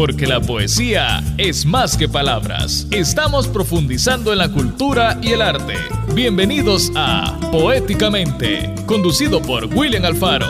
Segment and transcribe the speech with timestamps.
[0.00, 2.86] porque la poesía es más que palabras.
[2.90, 5.74] Estamos profundizando en la cultura y el arte.
[6.14, 10.46] Bienvenidos a Poéticamente, conducido por William Alfaro.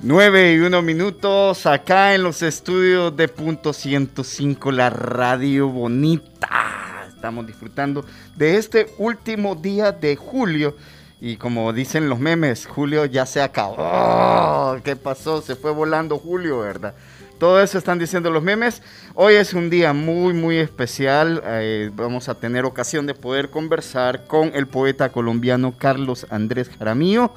[0.00, 7.06] Nueve y uno minutos acá en los estudios de Punto 105, la radio bonita.
[7.06, 8.04] Estamos disfrutando
[8.34, 10.74] de este último día de julio
[11.20, 14.76] y como dicen los memes, Julio ya se acabó.
[14.82, 15.42] ¿Qué pasó?
[15.42, 16.94] Se fue volando Julio, ¿verdad?
[17.38, 18.82] Todo eso están diciendo los memes.
[19.14, 21.42] Hoy es un día muy, muy especial.
[21.44, 27.32] Eh, vamos a tener ocasión de poder conversar con el poeta colombiano Carlos Andrés Jaramillo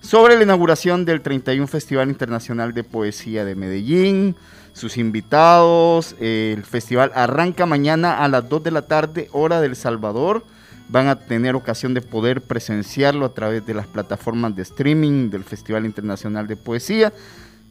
[0.00, 4.36] sobre la inauguración del 31 Festival Internacional de Poesía de Medellín,
[4.72, 6.16] sus invitados.
[6.20, 10.44] el festival arranca mañana a las 2 de la tarde, hora del Salvador
[10.88, 15.44] van a tener ocasión de poder presenciarlo a través de las plataformas de streaming del
[15.44, 17.12] Festival Internacional de Poesía,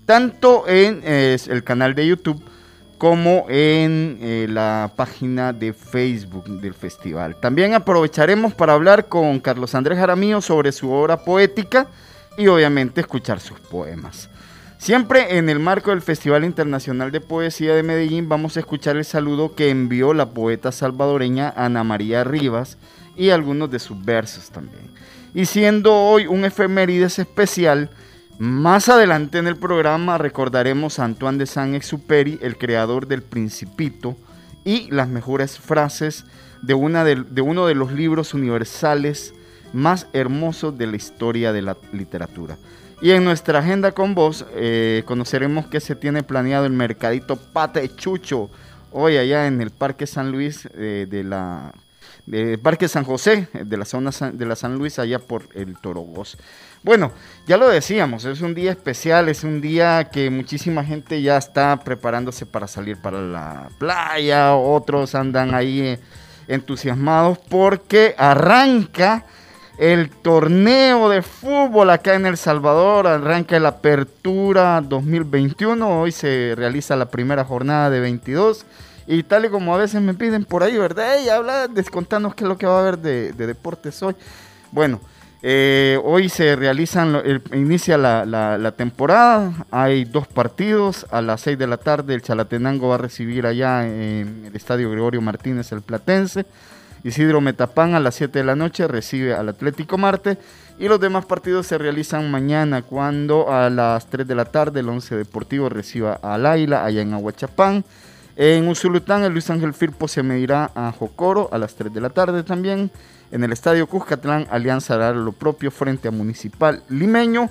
[0.06, 2.42] tanto en el canal de YouTube
[2.98, 7.36] como en eh, la página de Facebook del festival.
[7.40, 11.88] También aprovecharemos para hablar con Carlos Andrés Jaramillo sobre su obra poética
[12.38, 14.30] y obviamente escuchar sus poemas.
[14.80, 19.06] Siempre en el marco del Festival Internacional de Poesía de Medellín vamos a escuchar el
[19.06, 22.78] saludo que envió la poeta salvadoreña Ana María Rivas,
[23.18, 24.90] y algunos de sus versos también.
[25.34, 27.90] Y siendo hoy un efemérides especial,
[28.40, 34.16] más adelante en el programa recordaremos a Antoine de Saint-Exupéry, el creador del Principito,
[34.68, 36.26] y las mejores frases
[36.62, 39.34] de, una de, uno de los libros universales
[39.72, 42.58] más hermosos de la historia de la literatura.
[43.02, 47.96] Y en nuestra agenda con vos eh, conoceremos que se tiene planeado el mercadito Pate
[47.96, 48.50] Chucho
[48.92, 51.72] hoy allá en el Parque San Luis eh, de la
[52.28, 56.38] de Parque San José, de la zona de la San Luis, allá por el Torogos.
[56.84, 57.12] Bueno,
[57.48, 61.78] ya lo decíamos, es un día especial, es un día que muchísima gente ya está
[61.78, 66.00] preparándose para salir para la playa, otros andan ahí eh,
[66.50, 69.26] entusiasmados porque arranca
[69.80, 76.98] el torneo de fútbol acá en El Salvador, arranca la apertura 2021, hoy se realiza
[76.98, 78.66] la primera jornada de 22
[79.08, 81.16] y tal y como a veces me piden por ahí, ¿verdad?
[81.24, 84.16] Y habla, descontanos qué es lo que va a haber de, deportes hoy.
[84.72, 85.00] Bueno,
[85.42, 87.22] eh, hoy se realizan,
[87.54, 92.96] inicia la, temporada, hay dos partidos, a las 6 de la tarde el Chalatenango va
[92.96, 96.46] a recibir allá en el Estadio Gregorio Martínez el Platense,
[97.04, 100.38] Isidro Metapán a las 7 de la noche recibe al Atlético Marte
[100.80, 104.90] y los demás partidos se realizan mañana cuando a las 3 de la tarde el
[104.90, 107.86] Once Deportivo reciba al Águila allá en Aguachapán.
[108.40, 112.12] En Usulután, el Luis Ángel Firpo se medirá a Jocoro a las 3 de la
[112.12, 112.92] tarde también.
[113.32, 117.50] En el Estadio Cuscatlán, Alianza hará lo propio frente a Municipal Limeño.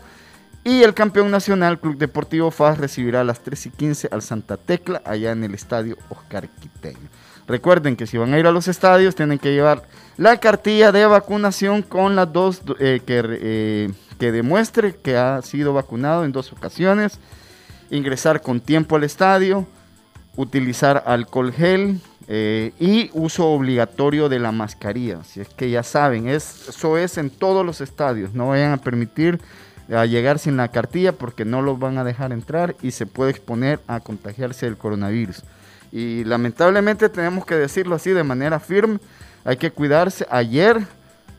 [0.63, 4.57] Y el campeón nacional, Club Deportivo FAS, recibirá a las 3 y 15 al Santa
[4.57, 7.09] Tecla, allá en el Estadio Oscar Quiteño.
[7.49, 9.83] Recuerden que si van a ir a los estadios, tienen que llevar
[10.17, 15.73] la cartilla de vacunación con las dos eh, que, eh, que demuestre que ha sido
[15.73, 17.19] vacunado en dos ocasiones.
[17.91, 19.67] Ingresar con tiempo al estadio
[20.37, 25.25] utilizar alcohol gel eh, y uso obligatorio de la mascarilla.
[25.25, 28.35] Si es que ya saben, eso es en todos los estadios.
[28.35, 29.41] No vayan a permitir
[29.95, 33.31] a llegar sin la cartilla porque no los van a dejar entrar y se puede
[33.31, 35.43] exponer a contagiarse del coronavirus.
[35.93, 38.99] Y lamentablemente tenemos que decirlo así de manera firme,
[39.45, 40.27] hay que cuidarse.
[40.31, 40.85] Ayer,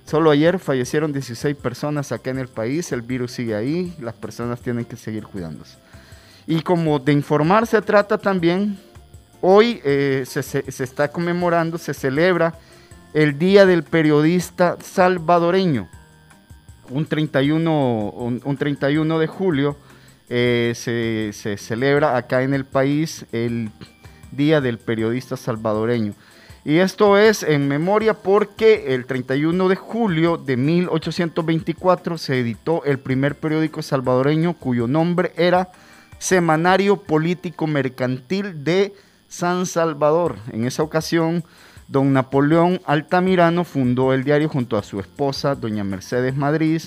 [0.06, 4.62] solo ayer fallecieron 16 personas acá en el país, el virus sigue ahí, las personas
[4.62, 5.78] tienen que seguir cuidándose.
[6.50, 8.80] Y como de informar se trata también,
[9.42, 12.56] Hoy eh, se, está conmemorando, se celebra
[13.14, 15.88] el Día del Periodista Salvadoreño.
[16.90, 19.78] Un 31, un, 31 de julio
[20.30, 23.70] eh, se, se, celebra acá en el país el
[24.32, 26.14] Día del Periodista Salvadoreño.
[26.66, 33.00] Y esto es en memoria porque el 31 de julio de 1824 se editó el
[33.00, 35.72] primer periódico salvadoreño cuyo nombre era
[36.20, 38.94] Semanario Político Mercantil de
[39.28, 40.38] San Salvador.
[40.52, 41.44] En esa ocasión,
[41.88, 46.82] don Napoleón Altamirano fundó el diario junto a su esposa, doña Mercedes Madrid,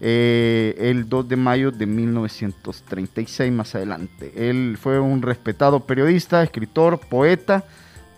[0.00, 4.32] eh, el 2 de mayo de 1936 más adelante.
[4.36, 7.64] Él fue un respetado periodista, escritor, poeta,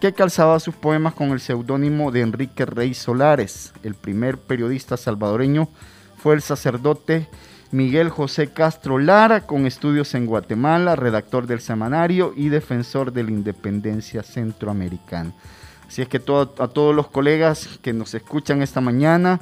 [0.01, 3.73] que calzaba sus poemas con el seudónimo de Enrique Rey Solares.
[3.83, 5.69] El primer periodista salvadoreño
[6.17, 7.29] fue el sacerdote
[7.73, 13.31] Miguel José Castro Lara, con estudios en Guatemala, redactor del semanario y defensor de la
[13.31, 15.33] independencia centroamericana.
[15.87, 19.41] Así es que a todos los colegas que nos escuchan esta mañana,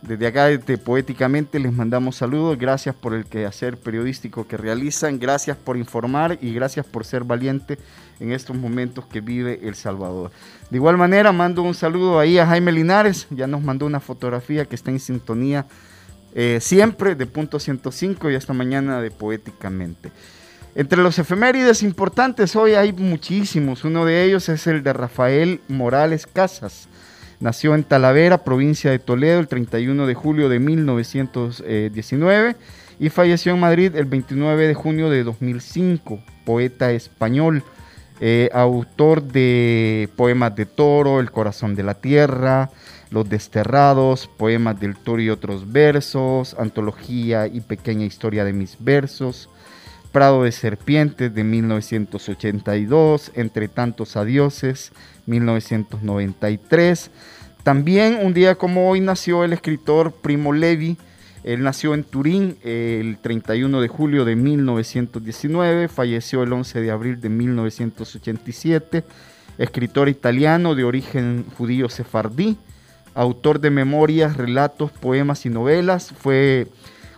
[0.00, 0.48] Desde acá,
[0.84, 2.56] Poéticamente, les mandamos saludos.
[2.56, 5.18] Gracias por el quehacer periodístico que realizan.
[5.18, 7.78] Gracias por informar y gracias por ser valiente
[8.20, 10.30] en estos momentos que vive El Salvador.
[10.70, 13.26] De igual manera, mando un saludo ahí a Jaime Linares.
[13.30, 15.66] Ya nos mandó una fotografía que está en sintonía
[16.40, 20.12] eh, siempre de punto 105 y esta mañana de Poéticamente.
[20.76, 23.82] Entre los efemérides importantes hoy hay muchísimos.
[23.82, 26.88] Uno de ellos es el de Rafael Morales Casas
[27.40, 32.56] Nació en Talavera, provincia de Toledo, el 31 de julio de 1919
[32.98, 36.20] y falleció en Madrid el 29 de junio de 2005.
[36.44, 37.62] Poeta español,
[38.20, 42.70] eh, autor de poemas de Toro, El corazón de la tierra,
[43.10, 49.48] Los desterrados, Poemas del Toro y otros versos, Antología y pequeña historia de mis versos.
[50.12, 54.92] Prado de Serpientes de 1982, Entre tantos adioses
[55.26, 57.10] 1993.
[57.62, 60.96] También un día como hoy nació el escritor Primo Levi.
[61.44, 67.20] Él nació en Turín el 31 de julio de 1919, falleció el 11 de abril
[67.20, 69.04] de 1987.
[69.58, 72.56] Escritor italiano de origen judío sefardí,
[73.18, 76.14] autor de memorias, relatos, poemas y novelas.
[76.16, 76.68] Fue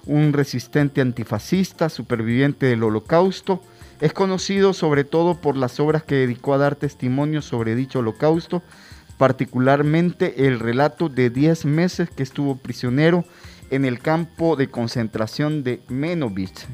[0.07, 3.63] un resistente antifascista, superviviente del holocausto.
[4.01, 8.63] Es conocido sobre todo por las obras que dedicó a dar testimonio sobre dicho holocausto,
[9.19, 13.27] particularmente el relato de 10 meses que estuvo prisionero
[13.71, 16.67] en el campo de concentración de Menowitz,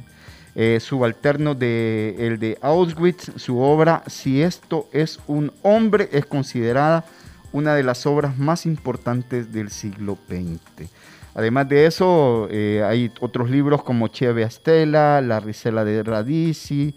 [0.55, 3.32] eh, subalterno de el de Auschwitz.
[3.34, 7.05] Su obra, Si esto es un hombre, es considerada
[7.53, 10.91] una de las obras más importantes del siglo XX.
[11.35, 16.95] Además de eso, eh, hay otros libros como Cheve Astela, La Risela de Radici.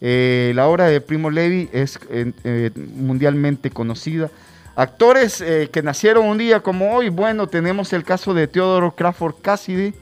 [0.00, 4.30] Eh, la obra de Primo Levi es eh, mundialmente conocida.
[4.76, 9.92] Actores que nacieron un día como hoy, bueno, tenemos el caso de Theodore Crawford Cassidy,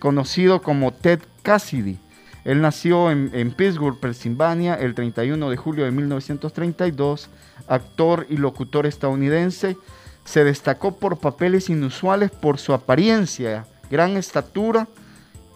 [0.00, 1.98] conocido como Ted Cassidy.
[2.46, 7.28] Él nació en, Pittsburgh, Pensilvania, el 31 de julio de 1932,
[7.66, 9.76] actor y locutor estadounidense.
[10.24, 14.86] Se destacó por papeles inusuales por su apariencia, gran estatura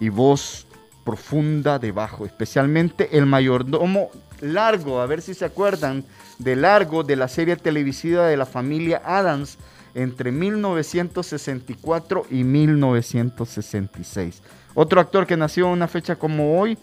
[0.00, 0.66] y voz
[1.04, 4.10] profunda de bajo, especialmente el mayordomo
[4.40, 6.04] Largo, a ver si se acuerdan
[6.38, 9.58] de Largo de la serie televisiva de la familia Adams
[9.94, 14.42] entre 1964 y 1966.
[14.74, 16.78] Otro actor que nació en una fecha como hoy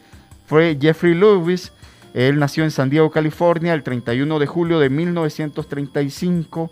[0.45, 1.71] fue Jeffrey Lewis.
[2.13, 6.71] Él nació en San Diego, California, el 31 de julio de 1935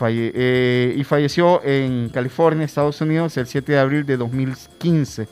[0.00, 5.28] eh, y falleció en California, Estados Unidos, el 7 de abril de 2015.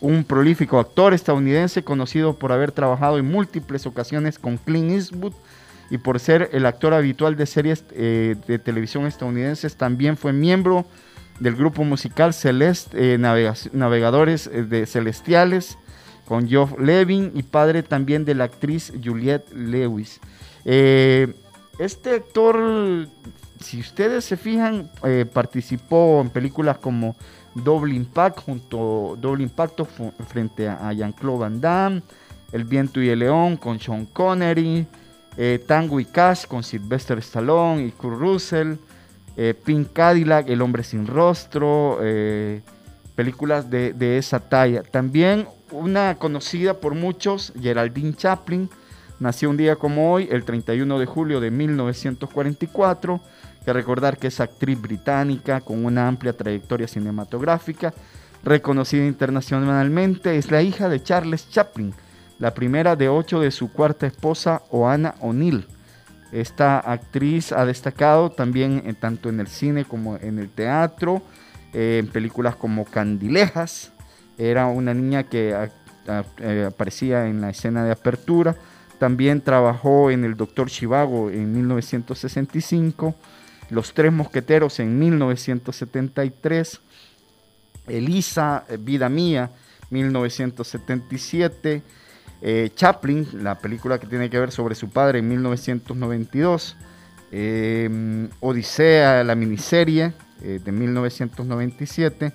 [0.00, 5.32] Un prolífico actor estadounidense conocido por haber trabajado en múltiples ocasiones con Clint Eastwood
[5.90, 10.86] y por ser el actor habitual de series eh, de televisión estadounidenses, también fue miembro
[11.40, 15.78] del grupo musical Celeste, eh, Navegadores de Celestiales,
[16.26, 20.20] con Geoff Levin y padre también de la actriz Juliette Lewis.
[20.64, 23.08] este actor
[23.60, 27.16] si ustedes se fijan, eh, participó en películas como
[27.54, 29.86] Doble Impact junto Doble Impacto
[30.28, 32.02] frente a, Jean-Claude Van Damme,
[32.52, 34.86] El Viento y el León con Sean Connery,
[35.36, 38.74] eh, Tango y Cash con Sylvester Stallone y Kurt Russell,
[39.36, 41.98] eh, Pink Cadillac, El Hombre Sin Rostro,
[43.14, 44.82] películas de, de esa talla.
[44.82, 48.68] También una conocida por muchos, Geraldine Chaplin,
[49.18, 53.20] nació un día como hoy, el 31 de julio de 1944
[53.66, 57.92] que recordar que es actriz británica con una amplia trayectoria cinematográfica,
[58.44, 61.92] reconocida internacionalmente, es la hija de Charles Chaplin,
[62.38, 65.66] la primera de ocho de su cuarta esposa, Oana O'Neill.
[66.32, 71.22] Esta actriz ha destacado también tanto en el cine como en el teatro,
[71.72, 73.92] eh, en películas como Candilejas,
[74.38, 75.54] era una niña que
[76.38, 78.56] eh, aparecía en la escena de apertura,
[78.98, 83.14] también trabajó en El Doctor Chivago en 1965,
[83.70, 86.80] los Tres Mosqueteros en 1973,
[87.88, 89.50] Elisa, eh, Vida Mía,
[89.90, 91.82] 1977,
[92.48, 96.76] eh, Chaplin, la película que tiene que ver sobre su padre en 1992,
[97.32, 102.32] eh, Odisea, la miniserie de 1997,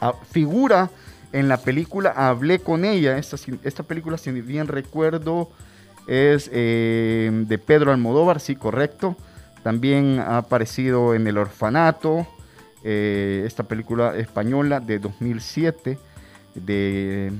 [0.00, 0.90] ah, figura
[1.32, 5.50] en la película Hablé con ella, esta, esta película si bien recuerdo
[6.06, 9.16] es de Pedro Almodóvar, sí, correcto,
[9.62, 12.26] también ha aparecido en El Orfanato,
[12.84, 15.98] eh, esta película española de 2007
[16.54, 17.32] de,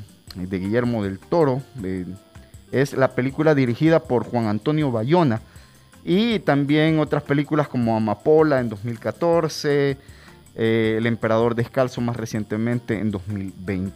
[0.46, 1.62] Guillermo del Toro.
[2.70, 5.40] es la película dirigida por Juan Antonio Bayona.
[6.04, 9.98] Y también otras películas como Amapola en 2014,
[10.54, 13.92] eh, El Emperador Descalzo más recientemente en 2020.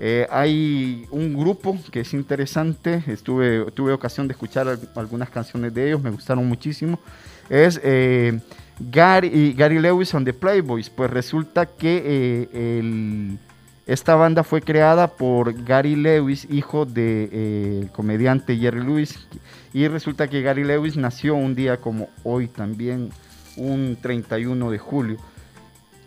[0.00, 5.88] Eh, hay un grupo que es interesante, estuve, tuve ocasión de escuchar algunas canciones de
[5.88, 7.00] ellos, me gustaron muchísimo.
[7.50, 8.38] Es eh,
[8.78, 10.88] Gary, Gary Lewis and the Playboys.
[10.88, 12.48] Pues resulta que
[13.88, 19.26] esta banda fue creada por Gary Lewis, hijo del comediante Jerry Lewis.
[19.72, 23.08] Y resulta que Gary Lewis nació un día como hoy también,
[23.56, 25.16] un 31 de julio.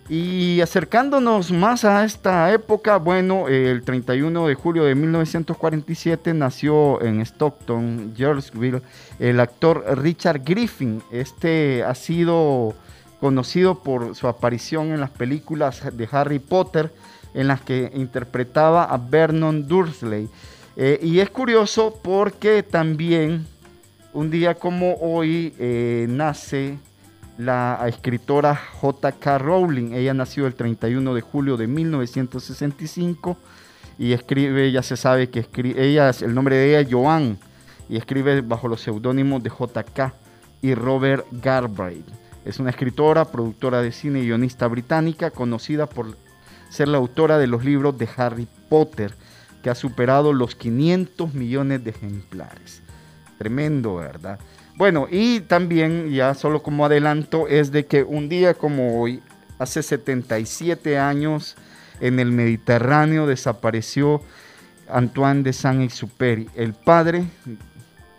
[0.09, 7.21] Y acercándonos más a esta época, bueno, el 31 de julio de 1947 nació en
[7.21, 8.83] Stockton, Georgeville,
[9.17, 11.01] el actor Richard Griffin.
[11.11, 12.75] Este ha sido
[13.19, 16.91] conocido por su aparición en las películas de Harry Potter,
[17.33, 20.29] en las que interpretaba a Vernon Dursley.
[20.75, 23.45] Eh, y es curioso porque también
[24.13, 26.77] un día como hoy eh, nace
[27.37, 29.37] la escritora J.K.
[29.37, 29.93] Rowling.
[29.93, 33.37] Ella nació el 31 de julio de 1965
[33.97, 37.37] y escribe, ya se sabe que escribe, ella, el nombre de ella es Joan
[37.89, 40.13] y escribe bajo los seudónimos de J.K.
[40.61, 42.05] y Robert Galbraith.
[42.45, 46.15] Es una escritora, productora de cine y guionista británica conocida por
[46.71, 49.13] ser la autora de los libros de Harry Potter,
[49.61, 52.81] que ha superado los 500 millones de ejemplares.
[53.37, 54.39] Tremendo, ¿verdad?
[54.77, 59.21] Bueno, y también, ya solo como adelanto, es de que un día como hoy,
[59.59, 61.55] hace 77 años,
[61.99, 64.21] en el Mediterráneo desapareció
[64.89, 67.25] Antoine de Saint-Exupéry, el padre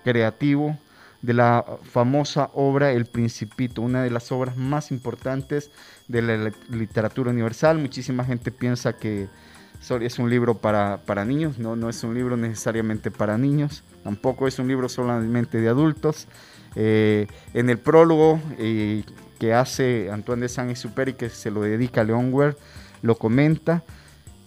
[0.04, 0.78] creativo
[1.22, 5.70] de la famosa obra El Principito, una de las obras más importantes
[6.08, 7.78] de la literatura universal.
[7.78, 9.28] Muchísima gente piensa que
[10.00, 14.46] es un libro para, para niños, no, no es un libro necesariamente para niños, tampoco
[14.46, 16.28] es un libro solamente de adultos.
[16.74, 19.02] Eh, en el prólogo eh,
[19.38, 22.56] que hace Antoine de Saint-Exupéry, que se lo dedica a Leon Ware,
[23.02, 23.82] lo comenta.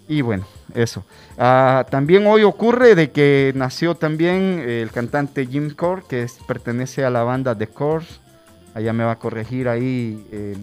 [0.07, 1.03] Y bueno, eso.
[1.37, 7.09] Ah, también hoy ocurre de que nació también el cantante Jim Core, que pertenece a
[7.09, 8.19] la banda The Course.
[8.73, 10.57] Allá me va a corregir ahí eh,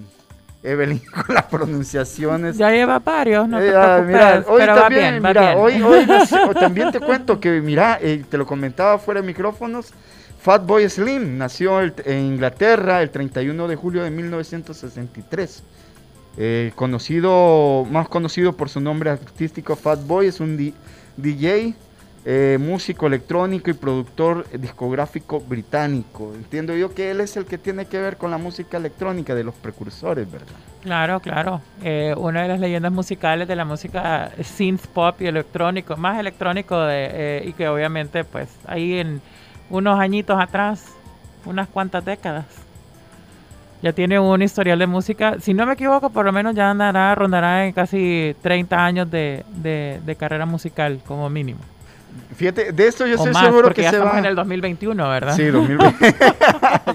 [0.63, 2.57] Evelyn con las pronunciaciones.
[2.57, 6.07] Ya lleva varios, no te preocupes, hoy también, mira, Hoy, hoy
[6.61, 9.93] también te cuento que, mira, te lo comentaba fuera de micrófonos,
[10.43, 15.63] Fatboy Slim nació en Inglaterra el 31 de julio de 1963.
[16.39, 20.57] Eh, conocido, más conocido por su nombre artístico Fatboy, es un
[21.17, 21.75] DJ,
[22.25, 26.33] eh, músico electrónico y productor discográfico británico.
[26.35, 29.45] Entiendo yo que él es el que tiene que ver con la música electrónica de
[29.45, 30.55] los precursores, ¿verdad?
[30.83, 31.61] Claro, claro.
[31.83, 36.81] Eh, una de las leyendas musicales de la música synth pop y electrónico, más electrónico
[36.81, 39.21] de, y que obviamente pues ahí en
[39.69, 40.87] unos añitos atrás,
[41.45, 42.62] unas cuantas décadas.
[43.83, 47.13] Ya tiene un historial de música, si no me equivoco, por lo menos ya andará,
[47.17, 51.59] rondará en casi 30 años de, de, carrera musical como mínimo.
[52.37, 55.35] Fíjate, de esto yo estoy seguro que ya se estamos en el 2021, ¿verdad?
[55.35, 56.15] Sí, 2021.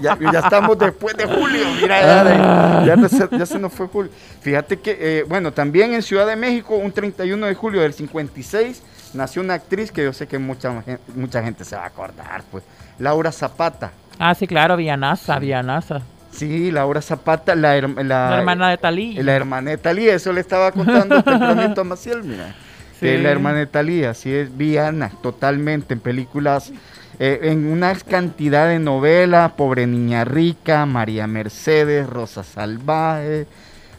[0.00, 4.10] ya, ya, estamos después de julio, mira, ya, ya, se, ya se, nos fue julio.
[4.40, 8.82] Fíjate que, eh, bueno, también en Ciudad de México, un 31 de julio del 56,
[9.12, 10.82] nació una actriz que yo sé que mucha,
[11.14, 12.64] mucha gente se va a acordar, pues,
[12.98, 13.92] Laura Zapata.
[14.18, 16.00] Ah, sí, claro, Villanaza, Villanaza.
[16.38, 19.14] Sí, Laura Zapata, la, hermana de Talí.
[19.14, 22.54] La hermana de Talí, eso le estaba contando el temperamento a Maciel, mira.
[23.00, 26.72] La hermana de Talí, así es, Viana, totalmente, en películas,
[27.20, 33.46] eh, en una cantidad de novelas, Pobre Niña Rica, María Mercedes, Rosa Salvaje,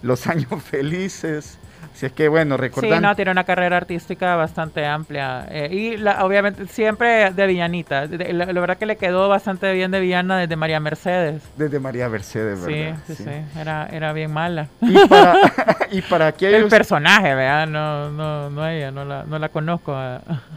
[0.01, 1.59] Los Años Felices,
[1.99, 2.95] si es que, bueno, recordando.
[2.95, 5.45] Sí, no, tiene una carrera artística bastante amplia.
[5.49, 8.05] Eh, y la, obviamente siempre de villanita.
[8.05, 11.43] la, verdad que le quedó bastante bien de villana desde María Mercedes.
[11.57, 12.95] Desde María Mercedes, ¿verdad?
[13.05, 13.59] Sí, sí, sí.
[13.59, 14.69] Era, era bien mala.
[14.79, 15.35] Y para,
[15.91, 17.67] y para El personaje, ¿verdad?
[17.67, 19.93] No, no, no ella, no la, no la conozco.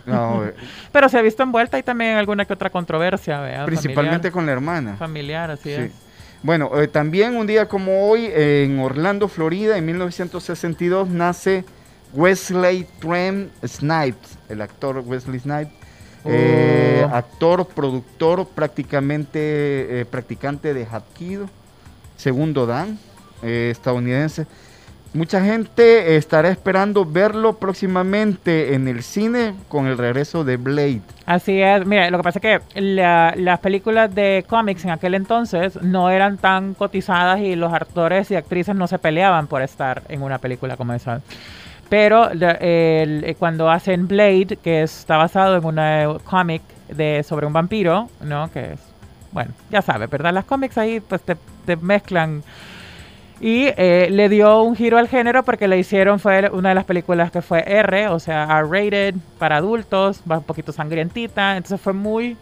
[0.06, 0.54] No, eh.
[0.92, 3.66] Pero se ha visto envuelta y también alguna que otra controversia, ¿verdad?
[3.66, 4.94] Principalmente con la hermana.
[4.96, 5.90] Familiar, así es.
[6.42, 11.64] Bueno, eh, también un día como hoy, en Orlando, Florida, en 1962, nace
[12.14, 15.72] Wesley Trem Snipes, el actor Wesley Snipes.
[16.25, 17.14] Eh, oh.
[17.14, 21.49] actor, productor, prácticamente eh, practicante de Hapkido,
[22.16, 22.99] segundo Dan,
[23.42, 24.46] estadounidense.
[25.14, 31.02] Mucha gente estará esperando verlo próximamente en el cine con el regreso de Blade.
[31.26, 32.81] Así es, mira, lo que pasa es que
[33.37, 38.37] las películas de cómics en aquel entonces no eran tan cotizadas y los actores y
[38.37, 41.21] actrices no se peleaban por estar en una película como esa.
[41.90, 48.09] Pero eh, cuando hacen Blade, que está basado en una cómic de sobre un vampiro,
[48.23, 48.50] ¿no?
[48.50, 48.81] Que es,
[49.31, 50.33] bueno, ya sabes, ¿verdad?
[50.33, 52.42] Las cómics ahí pues te, te mezclan
[53.42, 56.84] Y eh, le dio un giro al género porque le hicieron, fue una de las
[56.84, 61.56] películas que fue R, o sea, R-rated, para adultos, va un poquito sangrientita.
[61.56, 62.37] Entonces fue muy,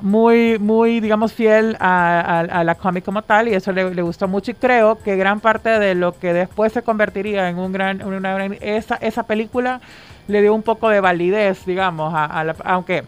[0.00, 4.54] muy, muy, digamos, fiel a, la cómic como tal y eso le, gustó mucho y
[4.54, 8.96] creo que gran parte de lo que después se convertiría en un gran, una esa,
[8.96, 9.80] esa película
[10.26, 13.04] le dio un poco de validez, digamos, a, aunque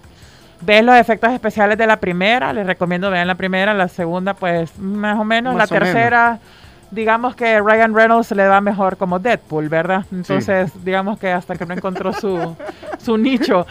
[0.60, 4.78] ves los efectos especiales de la primera, les recomiendo vean la primera, la segunda pues
[4.78, 6.38] más o menos, la tercera...
[6.96, 10.06] Digamos que Ryan Reynolds le va mejor como Deadpool, ¿verdad?
[10.10, 12.56] Entonces, digamos que hasta que no encontró su,
[12.98, 13.66] su nicho.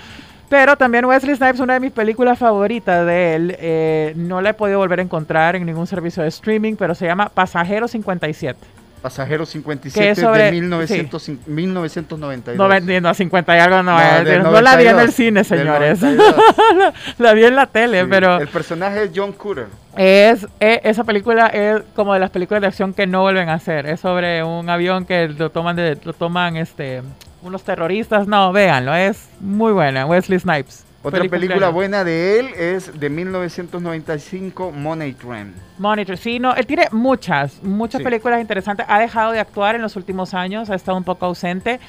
[0.47, 4.53] Pero también Wesley Snipes, una de mis películas favoritas de él, eh, no la he
[4.53, 8.59] podido volver a encontrar en ningún servicio de streaming, pero se llama Pasajero 57.
[9.05, 12.57] Pasajero 57 de 1900, 1992.
[12.57, 13.99] No, no, 50 y algo no,
[14.41, 15.99] no, la vi en el cine, señores.
[17.19, 18.37] la, vi en la tele, pero...
[18.37, 19.67] El personaje es John Cooter.
[19.95, 23.53] Es, e, esa película es como de las películas de acción que no vuelven a
[23.53, 23.85] hacer.
[23.85, 27.03] Es sobre un avión que lo toman, de, lo toman este,
[27.43, 28.25] unos terroristas.
[28.25, 30.07] No, véanlo, es muy buena.
[30.07, 30.83] Wesley Snipes.
[31.05, 35.53] Otra película buena de él es de 1995, Money Train.
[35.77, 38.87] Money Train, sí, no, él tiene muchas, muchas películas interesantes.
[38.89, 41.79] Ha dejado de actuar en los últimos años, ha estado un poco ausente.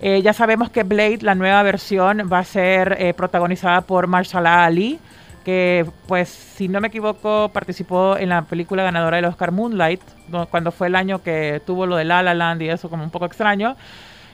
[0.00, 4.64] Eh, ya sabemos que Blade, la nueva versión, va a ser eh, protagonizada por Marshala
[4.64, 5.00] Ali,
[5.44, 10.00] que, pues, si no me equivoco, participó en la película ganadora del Oscar Moonlight,
[10.48, 13.10] cuando fue el año que tuvo lo de La La Land y eso como un
[13.10, 13.76] poco extraño.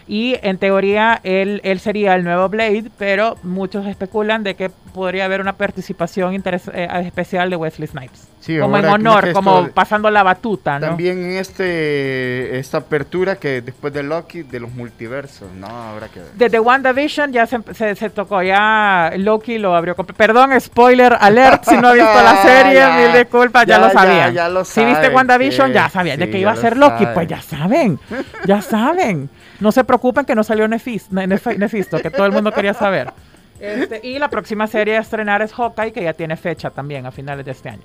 [0.08, 5.26] Y en teoría él, él sería el nuevo Blade, pero muchos especulan de que podría
[5.26, 8.28] haber una participación eh, especial de Wesley Snipes.
[8.60, 10.86] como en honor, como pasando la batuta, ¿no?
[10.86, 15.66] También en este, esta apertura que después de Loki, de los multiversos, ¿no?
[15.66, 16.28] Habrá que ver.
[16.34, 19.94] Desde WandaVision ya se, se, tocó, ya Loki lo abrió.
[19.94, 24.32] Perdón, spoiler alert, si no ha visto la serie, mil disculpas, ya, lo sabían.
[24.32, 27.42] Ya, lo si viste WandaVision, ya sabían de que iba a ser Loki, pues ya
[27.42, 27.98] saben,
[28.46, 29.28] ya saben.
[29.60, 33.12] No se preocupen que no salió Nefisto, que todo el mundo quería saber.
[33.58, 37.10] Este, y la próxima serie a estrenar es Hawkeye, que ya tiene fecha también a
[37.10, 37.84] finales de este año.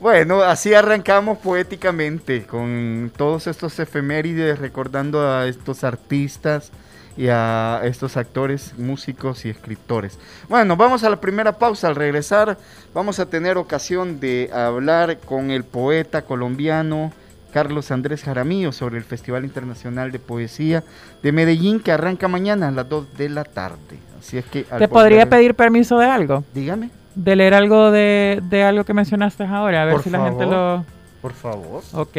[0.00, 6.72] Bueno, así arrancamos poéticamente con todos estos efemérides, recordando a estos artistas
[7.16, 10.18] y a estos actores, músicos y escritores.
[10.48, 11.88] Bueno, vamos a la primera pausa.
[11.88, 12.58] Al regresar
[12.92, 17.12] vamos a tener ocasión de hablar con el poeta colombiano
[17.54, 20.82] Carlos Andrés Jaramillo sobre el Festival Internacional de Poesía
[21.22, 24.00] de Medellín que arranca mañana a las 2 de la tarde.
[24.18, 24.64] Así es que...
[24.64, 26.42] ¿Te podría pedir permiso de algo?
[26.52, 26.90] Dígame.
[27.14, 30.84] De leer algo de, algo que mencionaste ahora, a ver si la gente lo...
[31.22, 31.84] Por favor.
[31.92, 32.16] Ok.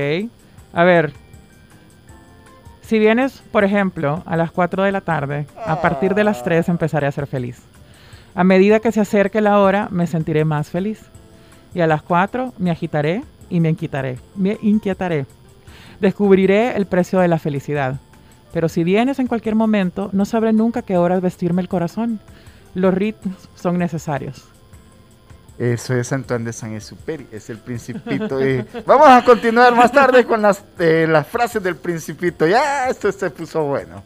[0.72, 1.12] A ver.
[2.84, 6.70] Si vienes, por ejemplo, a las 4 de la tarde, a partir de las 3
[6.70, 7.62] empezaré a ser feliz.
[8.36, 11.02] A medida que se acerque la hora, me sentiré más feliz.
[11.74, 15.26] Y a las 4 me agitaré y me inquietaré, me inquietaré.
[16.00, 18.00] Descubriré el precio de la felicidad.
[18.54, 22.20] Pero si vienes en cualquier momento, no sabré nunca qué horas vestirme el corazón.
[22.74, 24.46] Los ritmos son necesarios.
[25.58, 28.40] Eso es Antoine de Saint-Exupéry, es el principito.
[28.86, 32.46] Vamos a continuar más tarde con las, eh, las frases del principito.
[32.46, 34.04] Ya, esto se puso bueno.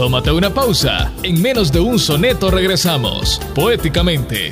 [0.00, 1.12] Tómate una pausa.
[1.22, 4.50] En menos de un soneto regresamos, poéticamente.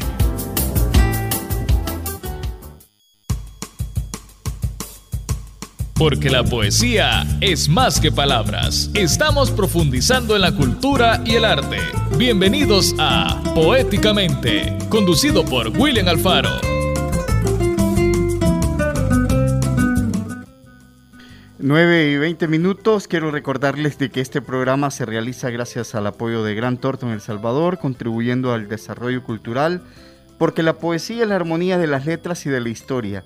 [5.94, 8.90] Porque la poesía es más que palabras.
[8.92, 11.78] Estamos profundizando en la cultura y el arte.
[12.18, 16.77] Bienvenidos a Poéticamente, conducido por William Alfaro.
[21.68, 23.08] 9 y 20 minutos.
[23.08, 27.12] Quiero recordarles de que este programa se realiza gracias al apoyo de Gran Torto en
[27.12, 29.82] El Salvador, contribuyendo al desarrollo cultural,
[30.38, 33.22] porque la poesía es la armonía de las letras y de la historia.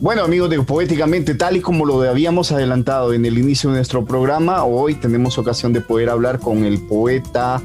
[0.00, 4.04] Bueno, amigos de Poéticamente, tal y como lo habíamos adelantado en el inicio de nuestro
[4.04, 7.62] programa, hoy tenemos ocasión de poder hablar con el poeta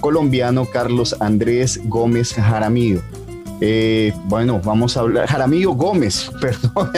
[0.00, 3.02] colombiano Carlos Andrés Gómez Jaramillo.
[3.60, 6.90] Eh, bueno, vamos a hablar, Jaramillo Gómez, perdón,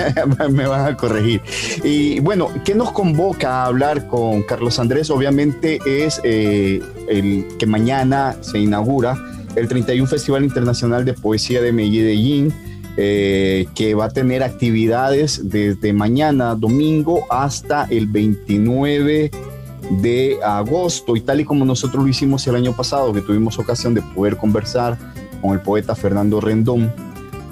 [0.55, 1.41] me van a corregir.
[1.83, 5.11] Y bueno, ¿qué nos convoca a hablar con Carlos Andrés?
[5.11, 9.17] Obviamente es eh, el que mañana se inaugura
[9.57, 12.53] el 31 Festival Internacional de Poesía de Medellín,
[13.01, 19.31] eh, que va a tener actividades desde mañana, domingo, hasta el 29
[20.03, 21.15] de agosto.
[21.15, 24.37] Y tal y como nosotros lo hicimos el año pasado, que tuvimos ocasión de poder
[24.37, 24.99] conversar
[25.41, 26.93] con el poeta Fernando Rendón.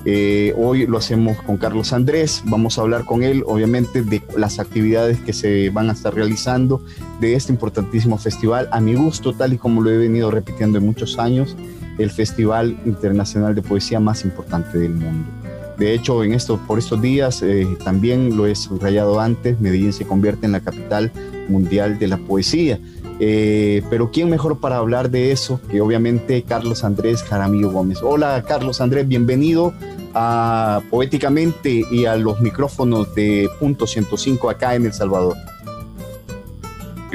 [0.05, 4.59] Eh, hoy lo hacemos con Carlos Andrés, vamos a hablar con él obviamente de las
[4.59, 6.81] actividades que se van a estar realizando
[7.21, 10.87] de este importantísimo festival, a mi gusto, tal y como lo he venido repitiendo en
[10.87, 11.57] muchos años,
[11.99, 15.36] el Festival Internacional de Poesía más importante del mundo.
[15.79, 20.07] De hecho, en esto, por estos días, eh, también lo he subrayado antes, Medellín se
[20.07, 21.13] convierte en la capital
[21.49, 22.79] mundial de la poesía.
[23.19, 27.99] Eh, pero ¿quién mejor para hablar de eso que obviamente Carlos Andrés Jaramillo Gómez?
[28.03, 29.73] Hola Carlos Andrés, bienvenido
[30.13, 35.37] a Poéticamente y a los micrófonos de Punto 105 acá en El Salvador.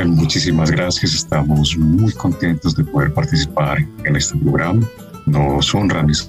[0.03, 4.81] Muchísimas gracias, estamos muy contentos de poder participar en este programa.
[5.27, 6.23] Nos honran mis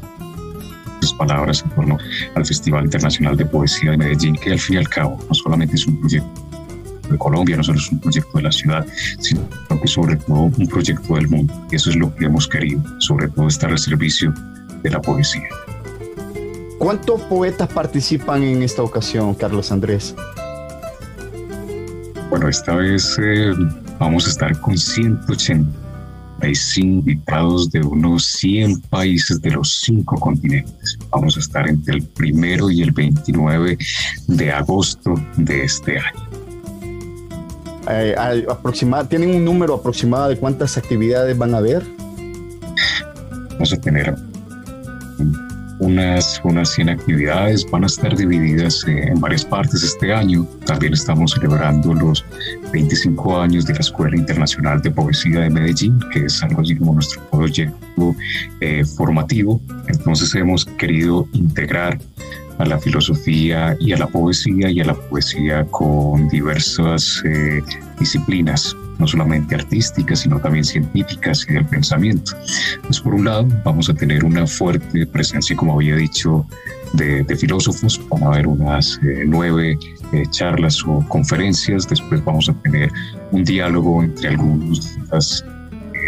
[1.14, 1.98] palabras en torno
[2.34, 5.76] al Festival Internacional de Poesía de Medellín, que al fin y al cabo no solamente
[5.76, 6.42] es un proyecto
[7.10, 8.86] de Colombia, no solo es un proyecto de la ciudad,
[9.18, 9.40] sino
[9.80, 11.66] que sobre todo un proyecto del mundo.
[11.70, 14.34] Y eso es lo que hemos querido, sobre todo estar al servicio
[14.82, 15.48] de la poesía.
[16.78, 20.14] ¿Cuántos poetas participan en esta ocasión, Carlos Andrés?
[22.28, 23.52] Bueno, esta vez eh,
[23.98, 24.74] vamos a estar con
[26.42, 30.98] 185 invitados de unos 100 países de los cinco continentes.
[31.10, 33.78] Vamos a estar entre el primero y el 29
[34.26, 36.28] de agosto de este año.
[37.88, 38.14] Eh,
[39.08, 41.84] ¿Tienen un número aproximado de cuántas actividades van a haber?
[43.52, 44.31] Vamos a tener
[45.78, 50.46] unas, unas 100 actividades, van a estar divididas en varias partes este año.
[50.66, 52.24] También estamos celebrando los
[52.72, 56.94] 25 años de la Escuela Internacional de Poesía de Medellín, que es algo así como
[56.94, 58.16] nuestro proyecto
[58.60, 59.60] eh, formativo.
[59.88, 61.98] Entonces hemos querido integrar
[62.58, 67.60] a la filosofía y a la poesía y a la poesía con diversas eh,
[67.98, 72.32] disciplinas, no solamente artísticas, sino también científicas y del pensamiento.
[72.82, 76.46] Pues por un lado vamos a tener una fuerte presencia, como había dicho,
[76.94, 79.78] de, filósofos, van a haber unas eh, nueve
[80.12, 82.90] eh, charlas o conferencias, después vamos a tener
[83.30, 85.42] un diálogo entre algunos de las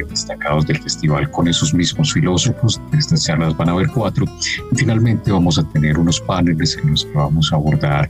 [0.09, 2.81] destacados del festival con esos mismos filósofos.
[2.93, 4.27] En estas charlas van a haber cuatro.
[4.73, 8.09] Y finalmente vamos a tener unos paneles en los que vamos a abordar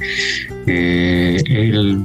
[0.67, 2.03] eh, el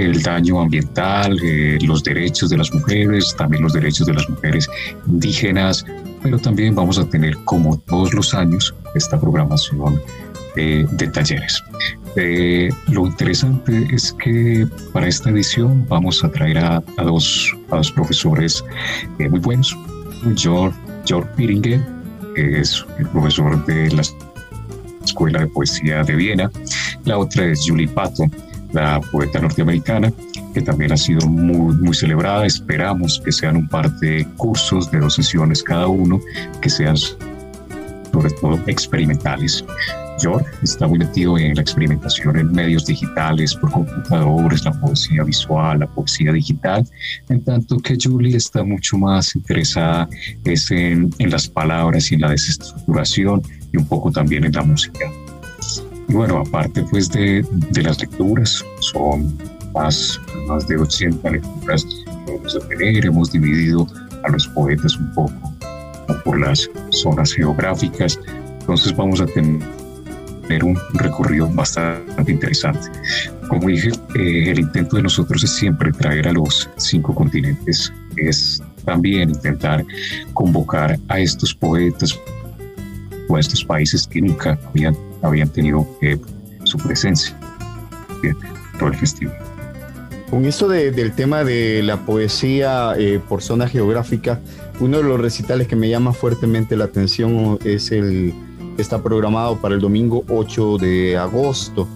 [0.00, 4.68] el daño ambiental, eh, los derechos de las mujeres, también los derechos de las mujeres
[5.06, 5.84] indígenas,
[6.22, 10.00] pero también vamos a tener, como todos los años, esta programación
[10.56, 11.62] eh, de talleres.
[12.16, 17.92] Eh, lo interesante es que para esta edición vamos a traer a, dos, a dos,
[17.92, 18.64] profesores
[19.18, 19.76] eh, muy buenos.
[20.34, 21.78] George, George Piringer,
[22.34, 24.02] que es el profesor de la
[25.04, 26.50] Escuela de Poesía de Viena.
[27.04, 28.32] La otra es Julie Patton,
[28.72, 30.12] la poeta norteamericana,
[30.54, 32.46] que también ha sido muy, muy celebrada.
[32.46, 36.20] Esperamos que sean un par de cursos de dos sesiones cada uno,
[36.60, 39.64] que sean sobre todo experimentales.
[40.18, 45.80] George está muy metido en la experimentación en medios digitales, por computadores, la poesía visual,
[45.80, 46.86] la poesía digital,
[47.28, 50.08] en tanto que Julie está mucho más interesada
[50.44, 54.62] es en, en las palabras y en la desestructuración y un poco también en la
[54.62, 55.10] música.
[56.08, 59.36] Bueno, aparte pues de, de las lecturas, son
[59.74, 63.86] más, más de 80 lecturas que vamos a tener, hemos dividido
[64.24, 65.52] a los poetas un poco
[66.24, 68.18] por las zonas geográficas,
[68.60, 69.60] entonces vamos a tener
[70.46, 72.88] tener un recorrido bastante interesante.
[73.48, 78.62] Como dije, eh, el intento de nosotros es siempre traer a los cinco continentes, es
[78.84, 79.84] también intentar
[80.32, 82.18] convocar a estos poetas
[83.28, 86.18] o a estos países que nunca habían, habían tenido eh,
[86.64, 87.38] su presencia
[88.22, 88.36] en
[88.78, 89.36] todo el festival.
[90.30, 94.40] Con esto del tema de la poesía eh, por zona geográfica,
[94.80, 98.34] uno de los recitales que me llama fuertemente la atención es el
[98.76, 101.88] está programado para el domingo 8 de agosto.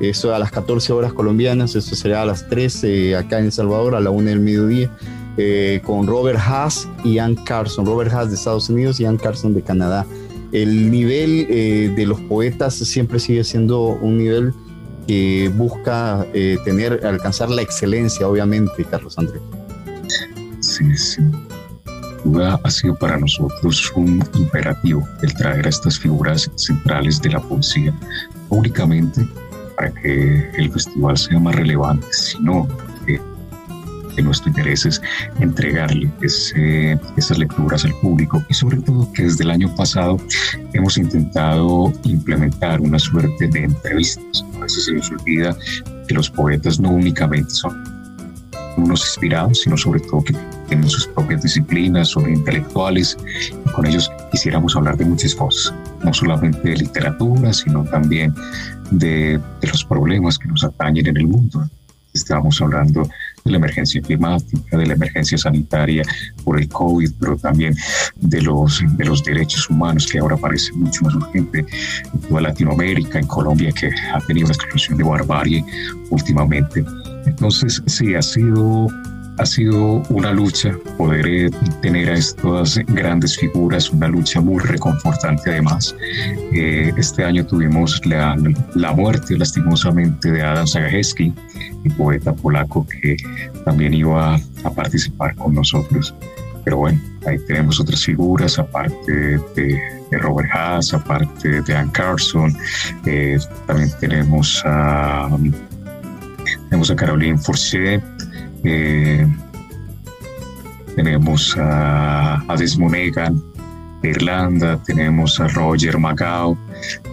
[0.00, 3.94] Eso a las 14 horas colombianas, eso será a las 13 acá en El Salvador,
[3.94, 4.90] a la 1 del mediodía,
[5.36, 7.86] eh, con Robert Haas y Ann Carson.
[7.86, 10.04] Robert Haas de Estados Unidos y Ann Carson de Canadá.
[10.54, 14.54] El nivel eh, de los poetas siempre sigue siendo un nivel
[15.04, 19.42] que busca eh, tener, alcanzar la excelencia, obviamente, Carlos Andrés.
[20.60, 21.22] Sí, sí.
[22.24, 27.40] duda ha sido para nosotros un imperativo el traer a estas figuras centrales de la
[27.40, 27.92] poesía
[28.48, 29.26] públicamente
[29.76, 32.68] para que el festival sea más relevante, sino
[34.14, 35.02] que, nuestro interés es
[35.40, 40.16] entregarle esas lecturas al público y sobre todo que desde el año pasado
[40.72, 44.44] hemos intentado implementar una suerte de entrevistas.
[44.56, 45.56] A veces se nos olvida
[46.08, 47.94] que los poetas no únicamente son
[48.76, 50.34] unos inspirados, sino sobre todo que
[50.68, 53.16] tienen sus propias disciplinas, son intelectuales,
[53.64, 58.34] y con ellos quisiéramos hablar de muchas cosas, no solamente de literatura, sino también
[58.90, 61.68] de, de los problemas que nos atañen en el mundo.
[62.12, 63.08] Estamos hablando
[63.44, 66.02] de la emergencia climática, de la emergencia sanitaria
[66.44, 67.74] por el COVID, pero también
[68.16, 71.64] de los, de los derechos humanos, que ahora parece mucho más urgente
[72.12, 75.64] en toda Latinoamérica, en Colombia, que ha tenido una explosión de barbarie
[76.10, 76.84] últimamente.
[77.26, 78.88] Entonces, sí, ha sido
[79.38, 81.50] ha sido una lucha poder eh,
[81.82, 85.94] tener a estas grandes figuras, una lucha muy reconfortante además.
[86.52, 88.36] Eh, este año tuvimos la,
[88.74, 91.32] la, muerte lastimosamente de Adam Zagajewski,
[91.84, 93.16] el poeta polaco que
[93.64, 96.14] también iba a participar con nosotros.
[96.64, 102.56] Pero bueno, ahí tenemos otras figuras, aparte de, Robert Haas, aparte de Anne Carson,
[103.04, 105.28] eh, también tenemos a,
[106.68, 108.00] tenemos a Caroline Forchet,
[108.64, 109.26] eh,
[110.96, 113.42] tenemos a, a Desmonegan
[114.02, 116.56] de Irlanda, tenemos a Roger Magao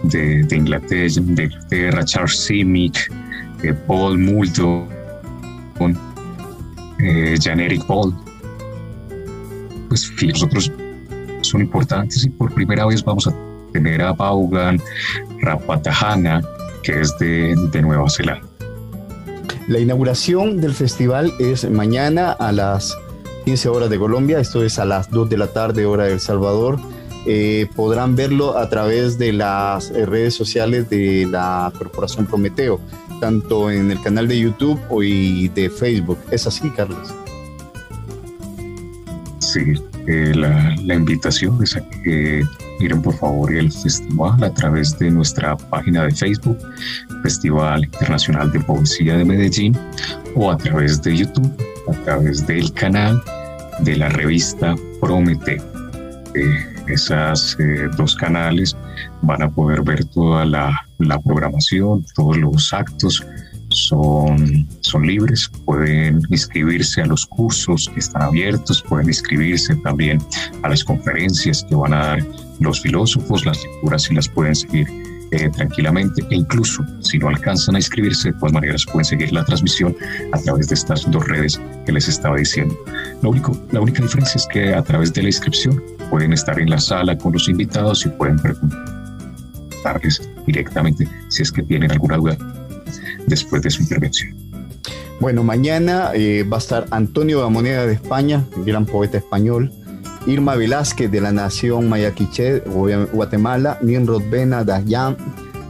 [0.04, 3.10] de, Inglaterra, Charles Simic,
[3.62, 4.88] eh, Paul Muldo,
[7.00, 8.14] eh, Jan-Eric Paul.
[9.88, 10.72] Pues los otros
[11.42, 13.34] son importantes y por primera vez vamos a
[13.72, 14.80] tener a Vaughan
[15.40, 16.40] Rapatahana,
[16.82, 18.51] que es de Nueva Zelanda.
[19.68, 22.96] La inauguración del festival es mañana a las
[23.44, 26.20] 15 horas de Colombia, esto es a las 2 de la tarde hora de El
[26.20, 26.80] Salvador.
[27.26, 32.80] Eh, podrán verlo a través de las eh, redes sociales de la Corporación Prometeo,
[33.20, 36.18] tanto en el canal de YouTube y de Facebook.
[36.32, 37.14] ¿Es así, Carlos?
[39.38, 39.74] Sí,
[40.08, 42.42] eh, la, la, invitación es a que
[42.80, 46.58] miren por favor el festival a través de nuestra página de Facebook,
[47.22, 49.76] Festival Internacional de Poesía de Medellín,
[50.34, 51.52] o a través de YouTube,
[51.88, 53.22] a través del canal
[53.80, 55.60] de la revista Promete.
[56.34, 58.76] Eh, esas eh, dos canales
[59.22, 63.24] van a poder ver toda la, la programación, todos los actos,
[63.72, 70.18] son, son libres, pueden inscribirse a los cursos que están abiertos, pueden inscribirse también
[70.62, 72.26] a las conferencias que van a dar
[72.60, 75.01] los filósofos, las lecturas y las pueden seguir
[75.54, 79.96] tranquilamente e incluso si no alcanzan a inscribirse, de todas maneras pueden seguir la transmisión
[80.32, 82.76] a través de estas dos redes que les estaba diciendo.
[83.22, 86.68] Lo único, la única diferencia es que a través de la inscripción pueden estar en
[86.70, 92.36] la sala con los invitados y pueden preguntarles directamente si es que tienen alguna duda
[93.26, 94.36] después de su intervención.
[95.20, 99.72] Bueno, mañana eh, va a estar Antonio Moneda de España, gran poeta español,
[100.26, 102.60] Irma Velázquez de la Nación Mayaquiche,
[103.12, 105.16] Guatemala, Nimrod Bena Dayan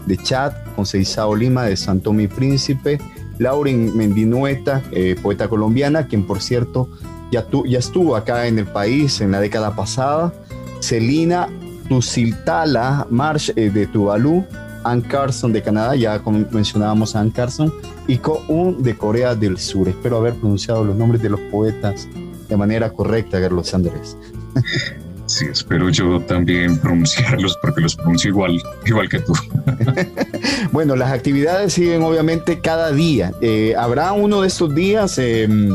[0.06, 2.98] de Chad, Conceizao Lima de Santo Mi Príncipe,
[3.38, 6.88] Lauren Mendinueta, eh, poeta colombiana, quien por cierto
[7.30, 7.46] ya,
[7.78, 10.34] estuvo acá en el país en la década pasada,
[10.80, 11.48] Celina
[11.88, 14.44] Tusiltala Marsh eh, de Tuvalu,
[14.84, 17.72] Ann Carson de Canadá, ya mencionábamos a Ann Carson,
[18.06, 19.88] y Ko-un de Corea del Sur.
[19.88, 22.08] Espero haber pronunciado los nombres de los poetas
[22.48, 24.16] de manera correcta, Carlos Andrés.
[25.26, 29.32] Sí, espero yo también pronunciarlos porque los pronuncio igual, igual que tú.
[30.72, 33.32] bueno, las actividades siguen obviamente cada día.
[33.40, 35.72] Eh, ¿Habrá uno de estos días em,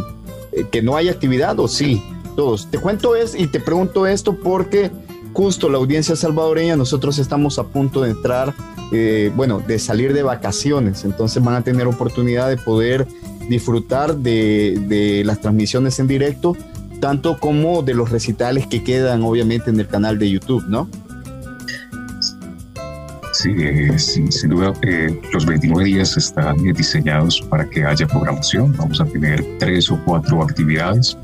[0.52, 2.04] eh, que no haya actividad o sí?
[2.36, 2.70] Todos.
[2.70, 4.92] Te cuento es y te pregunto esto porque
[5.38, 8.56] justo la audiencia salvadoreña, nosotros estamos a punto de entrar,
[8.92, 13.08] eh, bueno, de salir de vacaciones, entonces van a tener oportunidad de poder
[13.48, 16.58] disfrutar de, las transmisiones en directo,
[17.00, 20.90] tanto como de los recitales que quedan obviamente en el canal de YouTube, ¿no?
[23.34, 28.76] Sí, eh, sin, duda, eh, los 29 días están diseñados para que haya programación.
[28.76, 31.16] Vamos a tener tres o cuatro actividades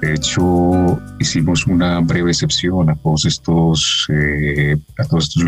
[0.00, 5.44] de hecho, hicimos una breve excepción a todos estos, eh, a todos estos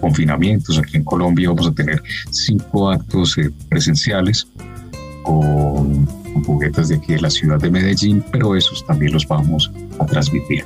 [0.00, 0.78] confinamientos.
[0.78, 4.46] Aquí en Colombia vamos a tener cinco actos eh, presenciales
[5.22, 6.06] con,
[6.42, 10.06] con, juguetes de aquí de la ciudad de Medellín, pero esos también los vamos a
[10.06, 10.64] transmitir.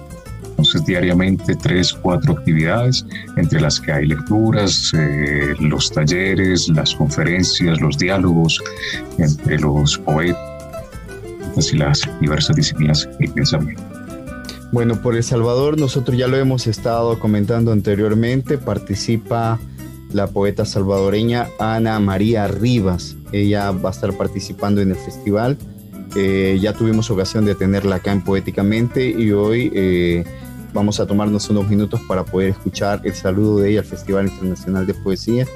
[0.50, 3.04] Entonces, diariamente tres, cuatro actividades,
[3.36, 8.62] entre las que hay lecturas, eh, los talleres, las conferencias, los diálogos
[9.18, 10.38] entre los poetas
[11.72, 13.82] y las diversas disciplinas que pensamiento.
[14.72, 19.58] Bueno, por El Salvador nosotros ya lo hemos estado comentando anteriormente, participa
[20.14, 23.16] la poeta salvadoreña Ana María Rivas.
[23.32, 25.58] Ella va a estar participando en el festival.
[26.14, 30.24] Eh, ya tuvimos ocasión de tenerla acá en Poéticamente y hoy eh,
[30.74, 34.86] vamos a tomarnos unos minutos para poder escuchar el saludo de ella al Festival Internacional
[34.86, 35.46] de Poesía,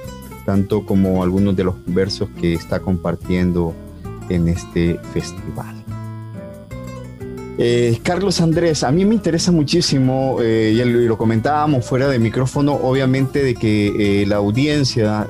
[0.47, 3.75] tanto como algunos de los versos que está compartiendo
[4.29, 5.76] en este festival.
[7.59, 12.75] Eh, Carlos Andrés, a mí me interesa muchísimo, eh, y lo comentábamos fuera de micrófono,
[12.75, 15.27] obviamente de que eh, la audiencia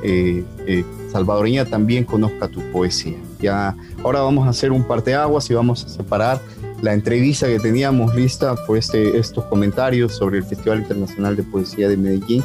[1.12, 3.16] salvadoreña también conozca tu poesía.
[3.40, 6.40] Ya, ahora vamos a hacer un parteaguas y vamos a separar
[6.82, 11.88] la entrevista que teníamos lista por este, estos comentarios sobre el Festival Internacional de Poesía
[11.88, 12.42] de Medellín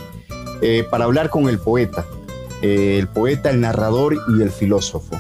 [0.92, 2.06] para hablar con el poeta,
[2.62, 5.20] el poeta, el narrador y el filósofo.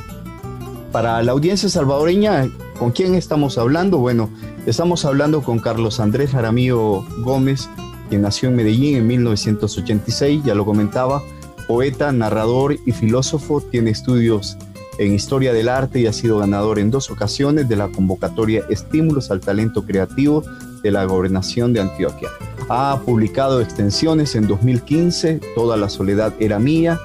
[0.91, 2.47] Para la audiencia salvadoreña,
[2.81, 3.99] ¿con quién estamos hablando?
[3.99, 4.31] Bueno,
[4.65, 7.69] Estamos hablando con Carlos Andrés Jaramillo Gómez,
[8.09, 11.21] quien nació en Medellín en 1986, ya lo comentaba,
[11.67, 14.57] poeta, narrador y filósofo, tiene estudios
[14.99, 19.31] en historia del arte y ha sido ganador en dos ocasiones de la convocatoria Estímulos
[19.31, 20.43] al Talento Creativo
[20.83, 22.29] de la Gobernación de Antioquia.
[22.69, 26.99] Ha publicado extensiones en 2015, Toda la soledad era mía,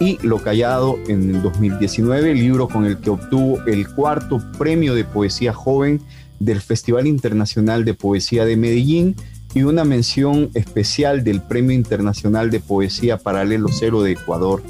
[0.00, 5.04] y Lo Callado en el 2019, libro con el que obtuvo el cuarto premio de
[5.04, 6.00] poesía joven
[6.38, 9.16] del Festival Internacional de Poesía de Medellín
[9.54, 14.62] y una mención especial del Premio Internacional de Poesía Paralelo Cero de Ecuador.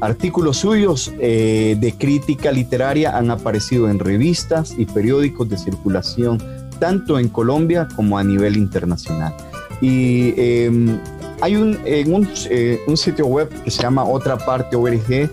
[0.00, 6.42] Artículos suyos eh, de crítica literaria han aparecido en revistas y periódicos de circulación
[6.78, 9.34] tanto en Colombia como a nivel internacional.
[9.80, 10.98] Y em,
[11.40, 15.30] hay un, en eh, un, sitio web que se llama Otra Parte ORG,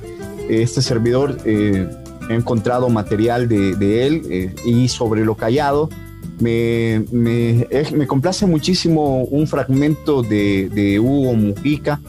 [0.50, 1.90] este servidor eh,
[2.30, 5.90] he encontrado material de, él eh, y sobre lo callado.
[6.40, 12.02] Me, me, me, complace muchísimo un fragmento de, de, Hugo Mujica,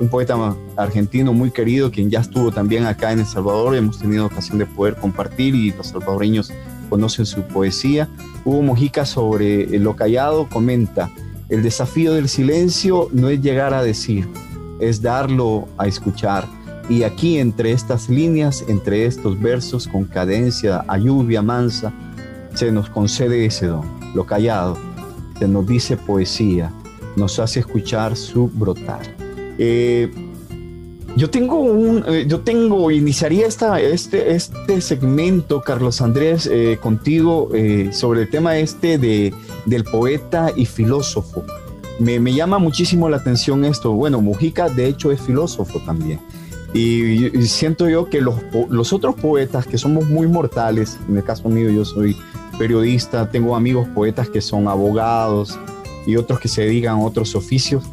[0.00, 3.74] un poeta argentino muy querido, quien ya estuvo también acá en El Salvador.
[3.74, 6.52] Hemos tenido ocasión de poder compartir y los salvadoreños
[6.90, 8.08] conocen su poesía.
[8.44, 11.10] Hugo Mujica sobre lo callado comenta,
[11.50, 14.28] el desafío del silencio no es llegar a decir,
[14.80, 16.46] es darlo a escuchar
[16.90, 21.92] y aquí entre estas líneas, entre estos versos con cadencia a lluvia mansa,
[22.54, 24.76] se nos concede ese don, lo callado,
[25.38, 26.72] se nos dice poesía,
[27.14, 29.02] nos hace escuchar su brotar.
[29.56, 30.10] Eh,
[31.16, 37.50] yo tengo un, eh, yo tengo, iniciaría esta, este, este segmento, Carlos Andrés, eh, contigo
[37.92, 39.34] sobre el tema este de,
[39.66, 41.44] del poeta y filósofo.
[41.98, 43.92] Me, me, llama muchísimo la atención esto.
[43.92, 46.18] Bueno, Mujica de hecho es filósofo también.
[46.72, 48.36] Y, siento yo que los,
[48.68, 52.16] los, otros poetas que somos muy mortales, en el caso mío yo soy
[52.58, 55.58] periodista, tengo amigos poetas que son abogados
[56.06, 57.84] y otros que se dedican a otros oficios,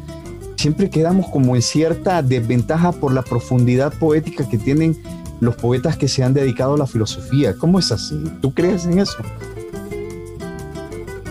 [0.58, 4.96] siempre quedamos como en cierta desventaja por la profundidad poética que tienen
[5.40, 7.54] los poetas que se han dedicado a la filosofía.
[7.54, 8.20] ¿Cómo es así?
[8.42, 9.16] ¿Tú crees en eso?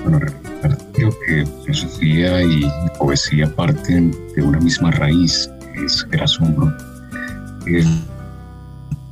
[0.04, 0.20] Bueno,
[0.94, 6.74] creo que filosofía y poesía parten de una misma raíz, que es el asombro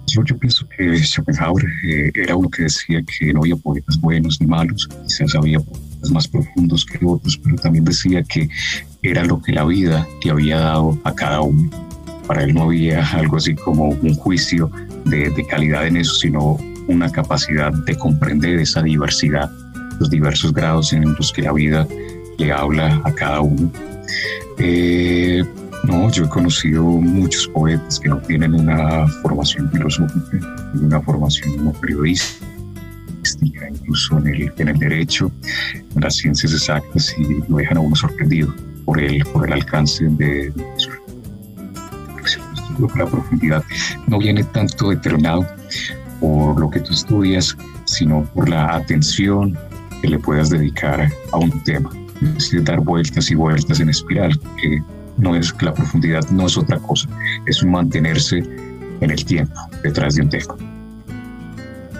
[0.07, 4.39] yo, yo, pienso que Schopenhauer eh, era uno que decía que no había poetas buenos
[4.39, 8.47] ni malos, quizás había poetas más profundos que otros, pero también decía que
[9.09, 11.69] era lo que la vida le había dado a cada uno.
[12.27, 14.71] Para él no había algo así como un juicio
[15.05, 19.49] de, de calidad en eso, sino una capacidad de comprender esa diversidad,
[19.99, 21.87] los diversos grados en los que la vida
[22.37, 23.71] le habla a cada uno.
[24.57, 25.43] Eh,
[25.83, 32.45] no, yo he conocido muchos poetas que no tienen una formación filosófica, una formación periodística,
[33.69, 35.31] incluso en el, en el derecho,
[35.95, 38.53] en las ciencias exactas, y lo dejan a uno sorprendido
[38.85, 40.53] por el, por el alcance de,
[42.95, 43.63] la profundidad
[44.07, 45.45] no viene tanto determinado
[46.19, 49.57] por lo que tú estudias, sino por la atención
[50.01, 51.89] que le puedas dedicar a un tema.
[52.21, 54.81] Es decir, dar vueltas y vueltas en espiral, que
[55.17, 57.07] no es la profundidad no es otra cosa,
[57.45, 58.43] es mantenerse
[59.01, 60.57] en el tiempo detrás de un texto.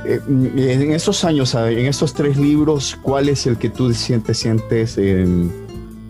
[0.06, 4.98] Eh, en estos años, en estos tres libros, ¿cuál es el que tú sientes,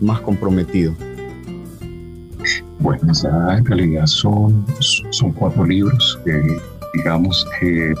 [0.00, 0.94] más comprometido?
[2.78, 3.12] Bueno,
[3.56, 4.64] en realidad son,
[5.10, 6.18] son cuatro libros,
[6.94, 7.94] digamos que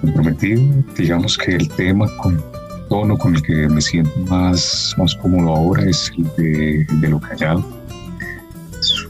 [0.00, 0.62] comprometido,
[0.96, 2.42] digamos que el tema con
[2.88, 7.20] tono con el que me siento más, más cómodo ahora es el de, de lo
[7.20, 7.64] callado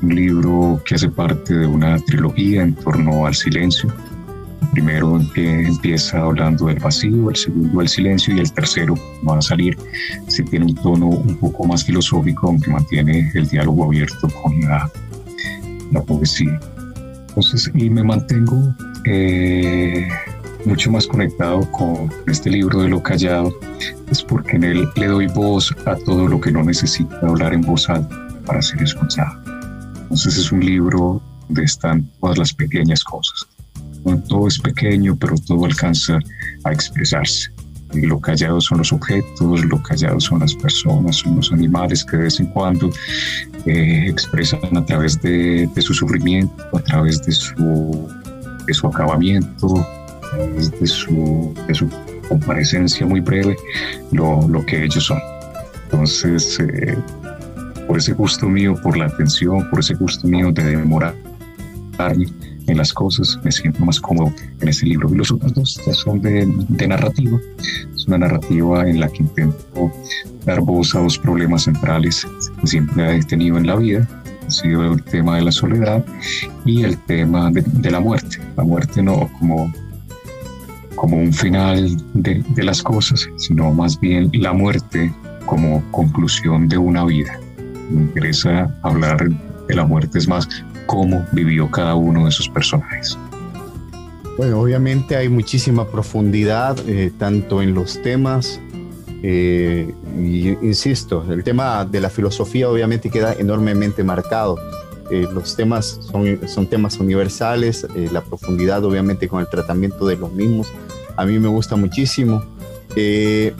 [0.02, 3.92] un libro que hace parte de una trilogía en torno al silencio.
[4.76, 8.94] Primero empieza hablando del vacío, el segundo del silencio y el tercero
[9.26, 9.74] va a salir,
[10.28, 14.90] si tiene un tono un poco más filosófico, aunque mantiene el diálogo abierto con la,
[15.92, 16.60] la poesía.
[17.28, 18.74] Entonces, y me mantengo
[19.06, 20.06] eh,
[20.66, 23.50] mucho más conectado con este libro de lo callado,
[24.10, 27.62] es porque en él le doy voz a todo lo que no necesita hablar en
[27.62, 28.14] voz alta
[28.44, 29.40] para ser escuchado.
[30.02, 33.55] Entonces es un libro donde están todas las pequeñas cosas.
[34.28, 36.18] Todo es pequeño, pero todo alcanza
[36.64, 37.50] a expresarse.
[37.92, 42.24] Lo callado son los objetos, lo callado son las personas, son los animales que de
[42.24, 42.90] vez en cuando
[43.64, 48.08] eh, expresan a través de, su sufrimiento, a través de su,
[48.66, 49.86] de su acabamiento,
[50.80, 51.88] de su, de su
[52.28, 53.56] comparecencia muy breve
[54.12, 55.18] lo, lo que ellos son.
[55.84, 56.98] Entonces, eh,
[57.86, 61.26] por ese gusto mío, por la atención, por ese gusto mío de demorarme
[62.66, 65.08] en las cosas, me siento más cómodo en este libro.
[65.12, 67.38] Y los otros dos son de, de narrativa.
[67.94, 69.92] Es una narrativa en la que intento
[70.44, 72.26] dar voz a dos problemas centrales
[72.60, 74.08] que siempre he tenido en la vida.
[74.46, 76.04] Ha sido el tema de la soledad
[76.64, 78.38] y el tema de, de la muerte.
[78.56, 79.72] La muerte no como
[80.96, 85.12] como un final de, de, las cosas, sino más bien la muerte
[85.44, 87.38] como conclusión de una vida.
[87.90, 89.28] Me interesa hablar
[89.68, 90.48] de la muerte, es más
[90.86, 93.18] cómo vivió cada uno de esos personajes.
[94.36, 98.60] Bueno, obviamente hay muchísima profundidad, eh, tanto en los temas,
[99.22, 104.56] eh, y, insisto, el tema de la filosofía obviamente queda enormemente marcado.
[105.10, 110.16] Eh, los temas son, son temas universales, eh, la profundidad obviamente con el tratamiento de
[110.16, 110.72] los mismos,
[111.16, 112.44] a mí me gusta muchísimo.
[112.94, 113.54] ¿qué,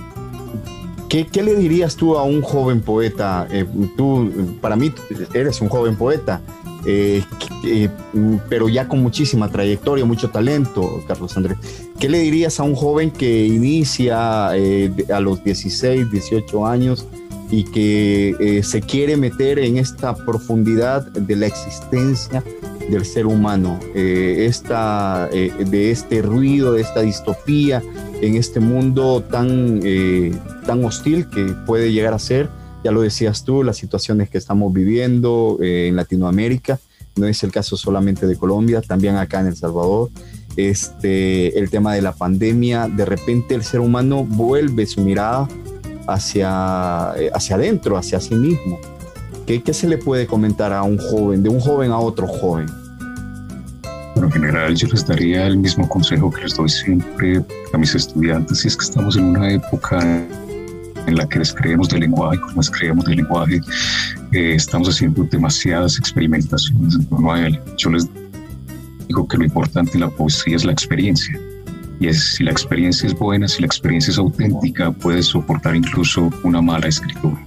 [1.08, 3.46] ¿qué, le dirías tú a un joven poeta?
[3.96, 4.92] tú, para mí,
[5.34, 6.40] eres un joven poeta,
[8.48, 11.58] pero ya con muchísima trayectoria, mucho talento, Carlos Andrés.
[11.98, 17.06] ¿Qué le dirías a un joven que inicia a los 16, 18 años?
[17.50, 22.42] y que eh, se quiere meter en esta profundidad de la existencia
[22.90, 27.82] del ser humano, eh, esta, eh, de este ruido, de esta distopía
[28.20, 29.80] en este mundo tan,
[30.64, 32.48] tan hostil que puede llegar a ser.
[32.84, 36.78] Ya lo decías tú, las situaciones que estamos viviendo en Latinoamérica,
[37.16, 40.10] no es el caso solamente de Colombia, también acá en El Salvador.
[40.56, 45.48] Este, el tema de la pandemia, de repente el ser humano vuelve su mirada
[46.06, 48.78] hacia, eh, hacia adentro, hacia sí mismo.
[49.46, 52.66] ¿Qué, ¿Qué, se le puede comentar a un joven, de un joven a otro joven?
[54.14, 57.94] Bueno, en general yo les daría el mismo consejo que les doy siempre a mis
[57.94, 60.26] estudiantes, y es que estamos en una época
[61.06, 63.60] en la que descreemos del lenguaje, como descreemos del lenguaje,
[64.32, 67.60] eh, estamos haciendo demasiadas experimentaciones en torno a él.
[67.76, 68.08] Yo les
[69.08, 71.40] digo que lo importante en la poesía es la experiencia
[72.00, 76.30] y es, si la experiencia es buena, si la experiencia es auténtica, puede soportar incluso
[76.42, 77.42] una mala escritura.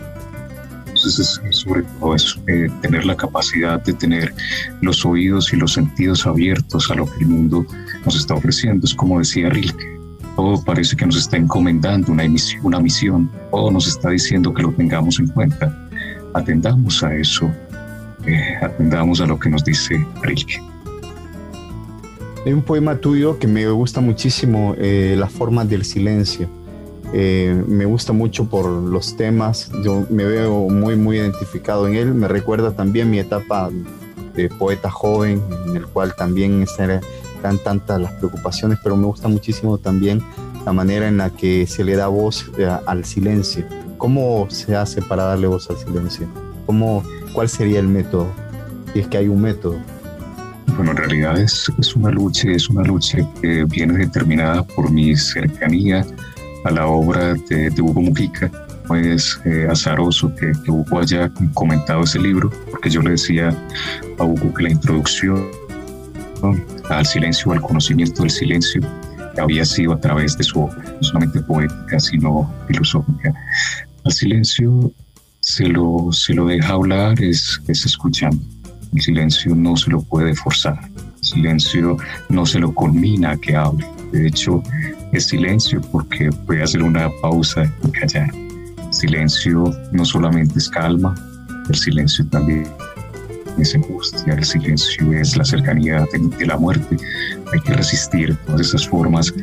[0.88, 4.34] Entonces es, sobre todo eso, eh, tener la capacidad de tener
[4.82, 7.66] los oídos y los sentidos abiertos a lo que el mundo
[8.06, 8.86] nos está ofreciendo.
[8.86, 9.99] Es como decía Rilke,
[10.40, 14.62] todo parece que nos está encomendando una, emisión, una misión, todo nos está diciendo que
[14.62, 15.78] lo tengamos en cuenta.
[16.34, 17.52] Atendamos a eso,
[18.26, 20.62] eh, atendamos a lo que nos dice Rilke.
[22.46, 26.48] Hay un poema tuyo que me gusta muchísimo, eh, La forma del silencio.
[27.12, 32.14] Eh, me gusta mucho por los temas, yo me veo muy, muy identificado en él.
[32.14, 33.70] Me recuerda también mi etapa
[34.36, 36.66] de poeta joven, en el cual también
[37.40, 40.22] están tantas las preocupaciones, pero me gusta muchísimo también
[40.66, 43.66] la manera en la que se le da voz eh, al silencio.
[43.98, 46.28] ¿Cómo se hace para darle voz al silencio?
[46.66, 47.02] ¿Cómo,
[47.34, 48.28] ¿Cuál sería el método?
[48.92, 49.78] Si es que hay un método.
[50.76, 55.16] Bueno, en realidad es, es, una lucha, es una lucha que viene determinada por mi
[55.16, 56.06] cercanía
[56.66, 58.52] a la obra de, Hugo Mujica.
[58.96, 63.56] Es eh, azaroso que, Hugo haya comentado ese libro, porque yo le decía
[64.18, 65.48] a Hugo que la introducción
[66.90, 68.82] al silencio, al conocimiento del silencio,
[69.38, 73.34] había sido a través de su obra, no solamente poética, sino filosófica.
[74.04, 74.92] Al silencio
[75.40, 78.42] se lo, se lo deja hablar, es, es escuchando
[78.94, 80.80] el silencio no se lo puede forzar.
[80.98, 81.98] El silencio
[82.30, 83.86] no se lo culmina a que hable.
[84.12, 84.64] De hecho,
[85.12, 88.32] es silencio porque puede hacer una pausa y callar.
[88.34, 91.14] El silencio no solamente es calma,
[91.70, 92.68] el silencio también
[93.62, 96.98] es angustia, el silencio es la cercanía de, la muerte.
[97.54, 99.34] Hay que resistir todas esas formas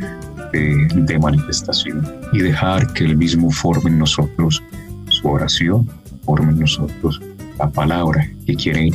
[0.53, 4.63] de, de, manifestación y dejar que el mismo forme en nosotros
[5.09, 5.89] su oración,
[6.25, 7.21] forme en nosotros
[7.59, 8.91] la palabra que quiere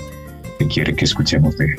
[0.67, 1.75] quiere que escuchemos de él.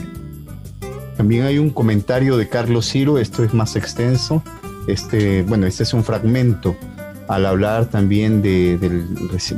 [1.17, 4.43] También hay un comentario de Carlos Ciro, esto es más extenso.
[4.87, 6.77] Este, bueno, este es un fragmento
[7.29, 9.07] al hablar también de, del,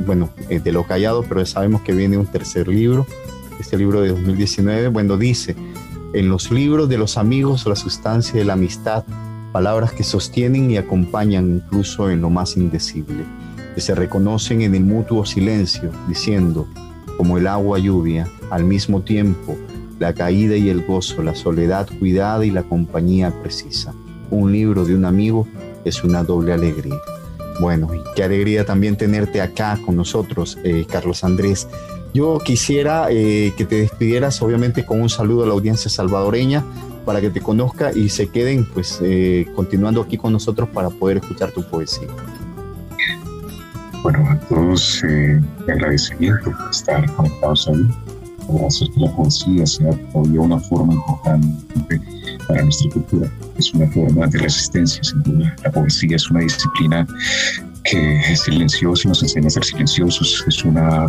[0.05, 3.07] bueno, eh, de lo callado, pero sabemos que viene un tercer libro,
[3.59, 5.55] este libro de 2019, bueno, dice,
[6.13, 9.03] en los libros de los amigos la sustancia de la amistad,
[9.51, 13.23] palabras que sostienen y acompañan incluso en lo más indecible,
[13.73, 16.67] que se reconocen en el mutuo silencio, diciendo,
[17.17, 19.57] como el agua lluvia, al mismo tiempo,
[19.99, 23.93] la caída y el gozo, la soledad cuidada y la compañía precisa.
[24.29, 25.47] Un libro de un amigo
[25.85, 26.95] es una doble alegría.
[27.59, 31.67] Bueno, y qué alegría también tenerte acá con nosotros, eh, Carlos Andrés.
[32.15, 36.63] Yo quisiera eh, que te despidieras, obviamente, con un saludo a la audiencia salvadoreña
[37.03, 41.17] para que te conozca y se queden, pues, eh, continuando aquí con nosotros para poder
[41.17, 42.07] escuchar tu poesía.
[44.01, 47.85] Bueno, a todos eh, agradecimiento por estar conectados ahí.
[48.47, 52.01] Gracias que la poesía sea todavía una forma importante
[52.47, 53.29] para nuestra cultura.
[53.57, 55.53] Es una forma de resistencia, sin duda.
[55.65, 57.05] La poesía es una disciplina
[57.83, 60.45] que es silenciosa, nos enseña a ser silenciosos.
[60.47, 61.07] Es una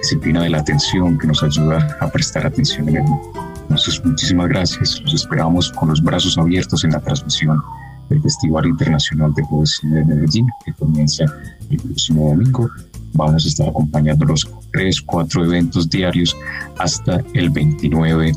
[0.00, 3.32] disciplina de la atención que nos ayuda a prestar atención en el mundo.
[3.62, 5.00] Entonces, muchísimas gracias.
[5.02, 7.62] Los esperamos con los brazos abiertos en la transmisión
[8.08, 11.24] del Festival Internacional de Poesía de Medellín, que comienza
[11.70, 12.70] el próximo domingo.
[13.12, 16.36] Vamos a estar acompañándolos con tres, cuatro eventos diarios
[16.78, 18.32] hasta el 29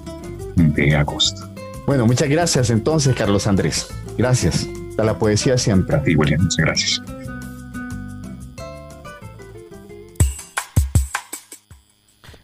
[0.56, 1.48] de agosto.
[1.86, 3.88] Bueno, muchas gracias entonces, Carlos Andrés.
[4.18, 4.68] Gracias.
[4.98, 5.96] A la poesía siempre.
[5.96, 6.42] A ti, William.
[6.42, 7.18] Muchas gracias.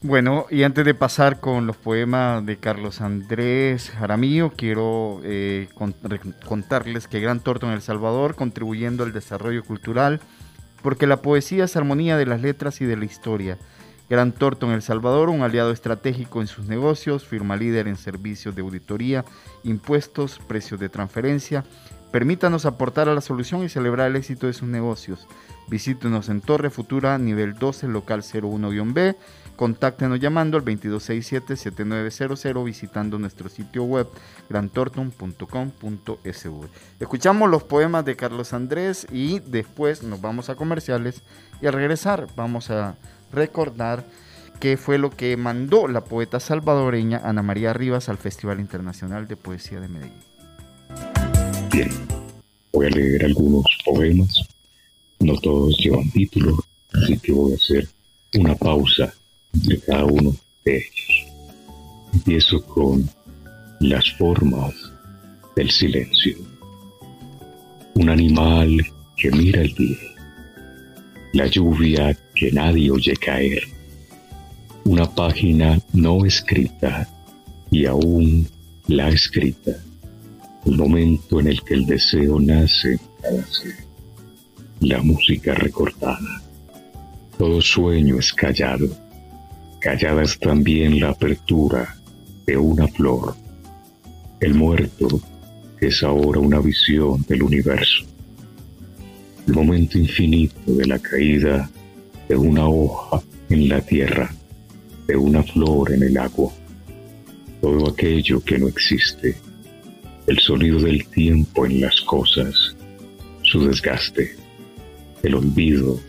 [0.08, 5.68] Bueno, y antes de pasar con los poemas de Carlos Andrés Jaramillo, quiero eh,
[6.45, 10.22] contarles que Gran Torto en El Salvador, contribuyendo al desarrollo cultural,
[10.84, 13.58] porque la poesía es armonía de las letras y de la historia.
[14.08, 18.53] Gran Torto en El Salvador, un aliado estratégico en sus negocios, firma líder en servicios
[18.53, 19.26] de auditoría,
[19.64, 21.64] impuestos, precios de transferencia.
[22.12, 25.28] Permítanos aportar a la solución y celebrar el éxito de sus negocios.
[25.68, 29.16] Visítenos en Torre Futura, nivel 12, local 01-B
[29.56, 34.08] Contáctenos llamando al 2267-7900 visitando nuestro sitio web
[34.49, 36.68] grantorton.com.sv.
[36.99, 41.24] Escuchamos los poemas de Carlos Andrés y después nos vamos a comerciales
[41.62, 42.97] y al regresar vamos a
[43.32, 44.03] recordar
[44.60, 49.38] qué fue lo que mandó la poeta salvadoreña Ana María Rivas al Festival Internacional de
[49.38, 50.24] Poesía de Medellín.
[51.72, 51.89] Bien,
[52.74, 54.43] voy a leer algunos poemas,
[55.20, 56.58] no todos llevan título,
[56.93, 57.88] así que voy a hacer
[58.34, 59.14] una pausa
[59.64, 61.26] de cada uno de ellos.
[62.14, 63.10] Empiezo con
[63.80, 64.74] las formas
[65.56, 66.38] del silencio.
[67.95, 68.86] Un animal
[69.16, 69.97] que mira el día,
[71.34, 73.64] la lluvia que nadie oye caer,
[74.84, 77.10] una página no escrita
[77.72, 78.47] y aún
[78.88, 79.72] la escrita,
[80.66, 82.99] el momento en el que el deseo nace
[84.82, 86.43] la música recortada,
[87.38, 89.05] todo sueño es callado
[89.86, 91.95] Callada es también la apertura
[92.47, 93.36] de una flor.
[94.39, 95.21] El muerto
[95.79, 98.03] es ahora una visión del universo.
[99.45, 101.69] El momento infinito de la caída
[102.27, 103.21] de una hoja
[103.51, 104.33] en la tierra,
[105.05, 106.51] de una flor en el agua.
[107.61, 109.38] Todo aquello que no existe.
[110.25, 112.75] El sonido del tiempo en las cosas.
[113.43, 114.36] Su desgaste.
[115.21, 115.99] El olvido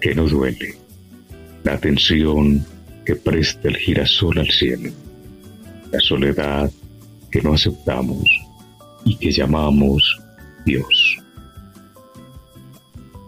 [0.00, 0.74] que no duele.
[1.62, 2.66] La tensión
[3.04, 4.90] que presta el girasol al cielo,
[5.90, 6.70] la soledad
[7.30, 8.24] que no aceptamos
[9.04, 10.20] y que llamamos
[10.64, 11.18] Dios.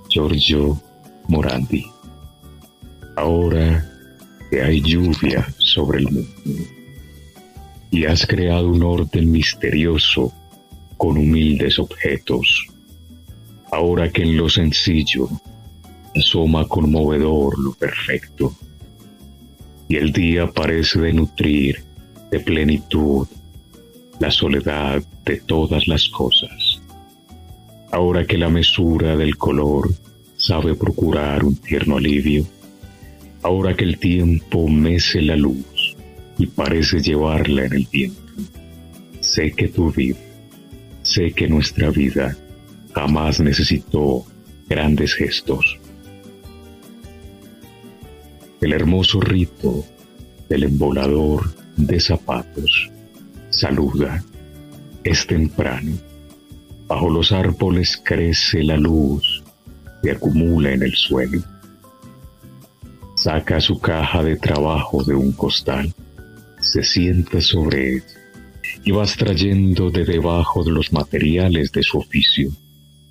[0.08, 0.80] Giorgio
[1.28, 1.84] Morandi.
[3.16, 3.84] Ahora
[4.50, 6.30] que hay lluvia sobre el mundo
[7.90, 10.32] y has creado un orden misterioso
[10.96, 12.66] con humildes objetos,
[13.70, 15.28] ahora que en lo sencillo
[16.16, 18.54] asoma conmovedor lo perfecto,
[19.88, 21.84] y el día parece de nutrir
[22.30, 23.26] de plenitud
[24.18, 26.80] la soledad de todas las cosas.
[27.90, 29.90] Ahora que la mesura del color
[30.36, 32.46] sabe procurar un tierno alivio,
[33.42, 35.96] ahora que el tiempo mece la luz
[36.38, 38.20] y parece llevarla en el viento,
[39.20, 40.18] sé que tu vida,
[41.02, 42.36] sé que nuestra vida
[42.92, 44.24] jamás necesitó
[44.68, 45.78] grandes gestos
[48.64, 49.84] el hermoso rito
[50.48, 52.90] del embolador de zapatos
[53.54, 54.22] saluda.
[55.02, 55.92] Es temprano.
[56.86, 59.42] Bajo los árboles crece la luz
[60.02, 61.42] que acumula en el suelo.
[63.16, 65.94] Saca su caja de trabajo de un costal,
[66.60, 68.02] se sienta sobre él
[68.84, 72.50] y vas trayendo de debajo de los materiales de su oficio,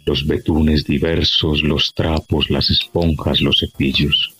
[0.05, 4.32] los betunes diversos, los trapos, las esponjas, los cepillos.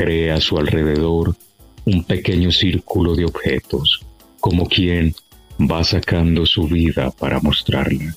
[0.00, 1.36] Crea a su alrededor
[1.84, 4.00] un pequeño círculo de objetos,
[4.40, 5.14] como quien
[5.60, 8.16] va sacando su vida para mostrarla,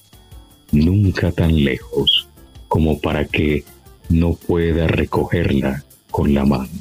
[0.71, 2.29] nunca tan lejos
[2.69, 3.65] como para que
[4.07, 6.71] no pueda recogerla con la mano.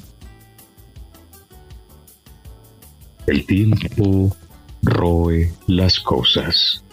[3.27, 4.37] El tiempo
[4.83, 6.85] roe las cosas,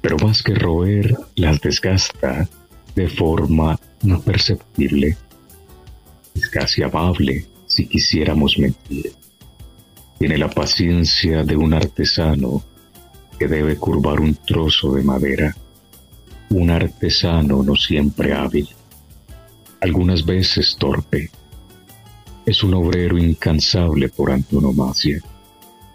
[0.00, 2.48] pero más que roer, las desgasta
[2.94, 5.16] de forma imperceptible.
[6.36, 9.12] Es casi amable si quisiéramos mentir.
[10.18, 12.62] Tiene la paciencia de un artesano
[13.38, 15.56] que debe curvar un trozo de madera.
[16.50, 18.68] Un artesano no siempre hábil,
[19.80, 21.30] algunas veces torpe.
[22.44, 25.20] Es un obrero incansable por antonomasia.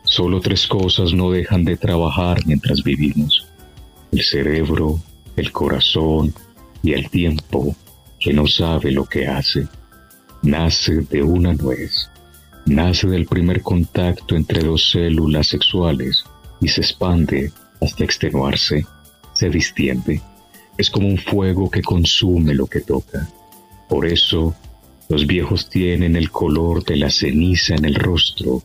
[0.04, 3.48] Solo tres cosas no dejan de trabajar mientras vivimos.
[4.12, 5.00] El cerebro,
[5.36, 6.34] el corazón
[6.82, 7.76] y el tiempo
[8.20, 9.68] que no sabe lo que hace.
[10.44, 12.10] Nace de una nuez.
[12.66, 16.24] Nace del primer contacto entre dos células sexuales
[16.60, 18.86] y se expande hasta extenuarse,
[19.34, 20.20] se distiende.
[20.78, 23.30] Es como un fuego que consume lo que toca.
[23.88, 24.56] Por eso,
[25.10, 28.64] los viejos tienen el color de la ceniza en el rostro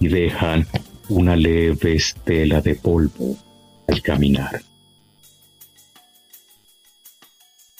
[0.00, 0.66] y dejan
[1.08, 3.36] una leve estela de polvo
[3.86, 4.60] al caminar.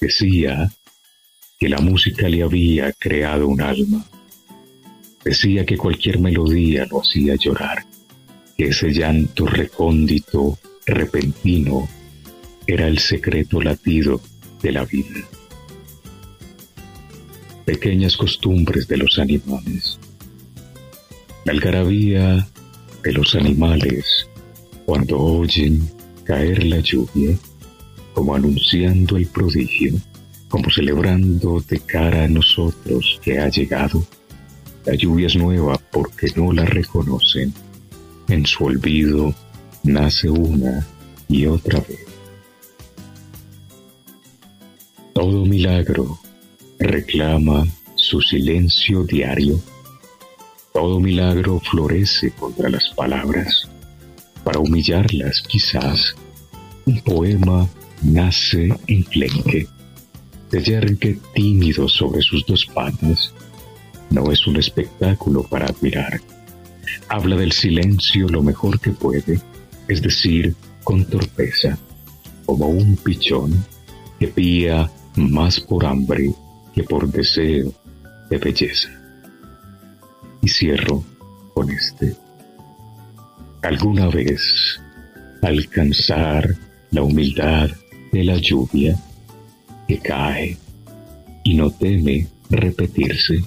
[0.00, 0.70] Decía
[1.62, 4.04] que la música le había creado un alma.
[5.24, 7.86] Decía que cualquier melodía lo hacía llorar
[8.58, 11.88] ese llanto recóndito, repentino,
[12.66, 14.20] era el secreto latido
[14.60, 15.20] de la vida.
[17.64, 20.00] Pequeñas costumbres de los animales.
[21.44, 22.48] La algarabía
[23.04, 24.28] de los animales
[24.84, 25.88] cuando oyen
[26.24, 27.38] caer la lluvia,
[28.14, 29.94] como anunciando el prodigio,
[30.52, 34.04] como celebrando de cara a nosotros que ha llegado.
[34.84, 37.54] La lluvia es nueva porque no la reconocen
[38.28, 39.34] en su olvido
[39.82, 40.86] nace una
[41.26, 42.04] y otra vez.
[45.14, 46.18] Todo milagro
[46.78, 49.58] reclama su silencio diario.
[50.74, 53.70] Todo milagro florece contra las palabras.
[54.44, 56.14] Para humillarlas quizás,
[56.84, 57.66] un poema
[58.02, 59.66] nace en flenque,
[60.52, 63.34] de yergue tímido sobre sus dos patas.
[64.10, 66.20] No es un espectáculo para admirar
[67.08, 69.38] habla del silencio lo mejor que puede,
[69.88, 71.78] es decir, con torpeza,
[72.46, 73.52] como un pichón
[74.18, 76.32] que pía más por hambre
[76.74, 77.72] que por deseo
[78.30, 78.88] de belleza.
[80.40, 81.04] Y cierro
[81.54, 82.16] con este.
[83.62, 84.80] Alguna vez
[85.42, 86.48] alcanzar
[86.90, 87.70] la humildad
[88.10, 88.96] de la lluvia
[89.98, 90.56] cae
[91.44, 93.42] y no teme repetirse,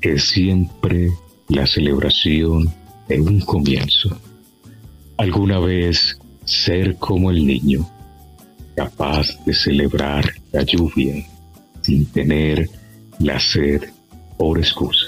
[0.00, 1.10] que siempre
[1.48, 2.72] la celebración
[3.08, 4.18] de un comienzo.
[5.16, 7.88] Alguna vez ser como el niño,
[8.74, 11.24] capaz de celebrar la lluvia
[11.82, 12.68] sin tener
[13.18, 13.82] la sed
[14.38, 15.06] por excusa.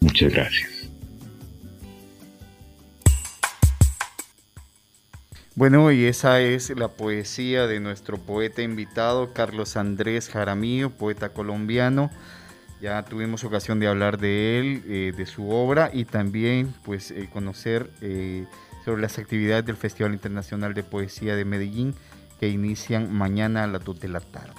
[0.00, 0.75] Muchas gracias.
[5.56, 12.10] Bueno, y esa es la poesía de nuestro poeta invitado, Carlos Andrés Jaramillo, poeta colombiano.
[12.82, 17.30] Ya tuvimos ocasión de hablar de él, eh, de su obra y también pues eh,
[17.32, 18.44] conocer eh,
[18.84, 21.94] sobre las actividades del Festival Internacional de Poesía de Medellín
[22.38, 24.52] que inician mañana a las 2 de la tarde.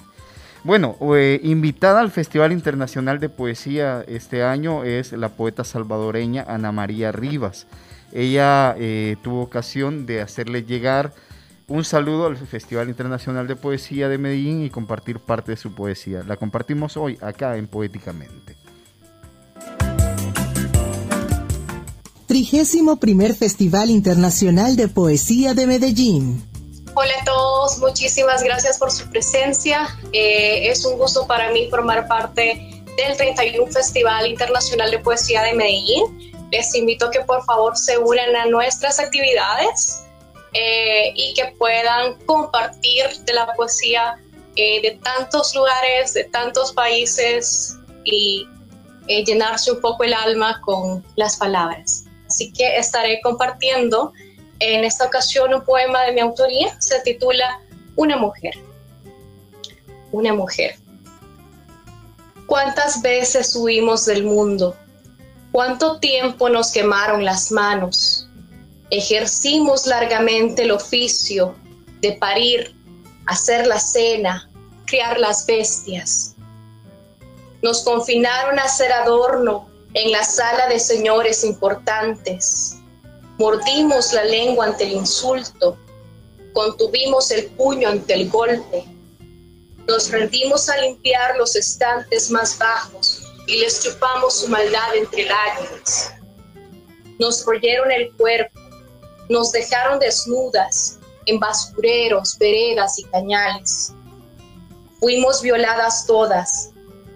[0.64, 0.96] Bueno,
[1.44, 7.68] invitada al Festival Internacional de Poesía este año es la poeta salvadoreña Ana María Rivas.
[8.12, 8.74] Ella
[9.22, 11.12] tuvo ocasión de hacerle llegar
[11.68, 16.22] un saludo al Festival Internacional de Poesía de Medellín y compartir parte de su poesía.
[16.26, 18.56] La compartimos hoy acá en Poéticamente.
[22.26, 26.42] Trigésimo primer Festival Internacional de Poesía de Medellín.
[26.94, 29.88] Hola a todos, muchísimas gracias por su presencia.
[30.12, 35.54] Eh, es un gusto para mí formar parte del 31 Festival Internacional de Poesía de
[35.54, 36.37] Medellín.
[36.50, 40.04] Les invito a que por favor se unan a nuestras actividades.
[40.54, 44.16] Eh, y que puedan compartir de la poesía
[44.56, 48.48] eh, de tantos lugares, de tantos países y
[49.08, 52.06] eh, llenarse un poco el alma con las palabras.
[52.26, 54.12] Así que estaré compartiendo
[54.60, 57.60] en esta ocasión un poema de mi autoría, se titula
[57.96, 58.54] Una mujer.
[60.12, 60.76] Una mujer.
[62.46, 64.74] ¿Cuántas veces huimos del mundo?
[65.58, 68.28] ¿Cuánto tiempo nos quemaron las manos?
[68.90, 71.56] Ejercimos largamente el oficio
[72.00, 72.76] de parir,
[73.26, 74.48] hacer la cena,
[74.86, 76.36] criar las bestias.
[77.60, 82.76] Nos confinaron a hacer adorno en la sala de señores importantes.
[83.40, 85.76] Mordimos la lengua ante el insulto,
[86.52, 88.84] contuvimos el puño ante el golpe.
[89.88, 96.12] Nos rendimos a limpiar los estantes más bajos y les chupamos su maldad entre lágrimas.
[97.18, 98.60] Nos royeron el cuerpo,
[99.30, 103.94] nos dejaron desnudas en basureros, veredas y cañales.
[105.00, 106.70] Fuimos violadas todas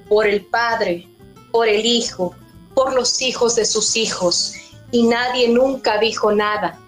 [0.08, 1.06] por el Padre,
[1.52, 2.34] por el Hijo,
[2.74, 4.54] por los hijos de sus hijos,
[4.90, 6.78] y nadie nunca dijo nada.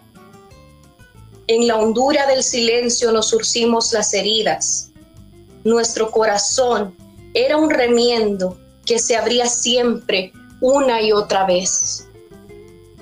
[1.48, 4.90] En la hondura del silencio nos surcimos las heridas.
[5.64, 6.96] Nuestro corazón
[7.34, 12.08] era un remiendo que se abría siempre una y otra vez.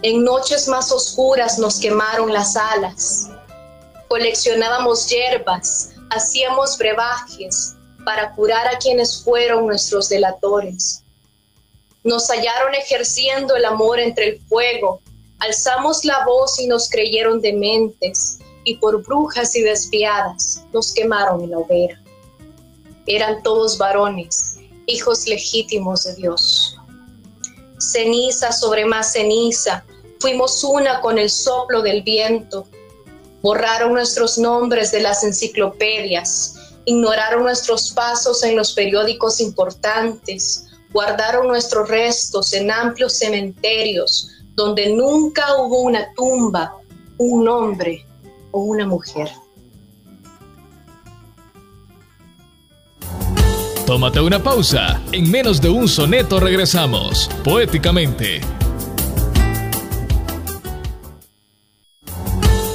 [0.02, 3.30] En noches más oscuras nos quemaron las alas.
[4.08, 7.74] Coleccionábamos hierbas, hacíamos brebajes
[8.04, 11.04] para curar a quienes fueron nuestros delatores.
[12.04, 15.00] Nos hallaron ejerciendo el amor entre el fuego.
[15.38, 21.50] Alzamos la voz y nos creyeron dementes, y por brujas y desviadas nos quemaron en
[21.50, 22.00] la hoguera.
[23.06, 24.51] Eran todos varones,
[24.86, 26.78] hijos legítimos de Dios.
[27.78, 29.84] Ceniza sobre más ceniza,
[30.20, 32.66] fuimos una con el soplo del viento.
[33.42, 36.54] Borraron nuestros nombres de las enciclopedias,
[36.84, 45.56] ignoraron nuestros pasos en los periódicos importantes, guardaron nuestros restos en amplios cementerios donde nunca
[45.56, 46.76] hubo una tumba,
[47.18, 48.06] un hombre
[48.50, 49.28] o una mujer.
[53.86, 55.02] Tómate una pausa.
[55.10, 58.40] En menos de un soneto regresamos, poéticamente.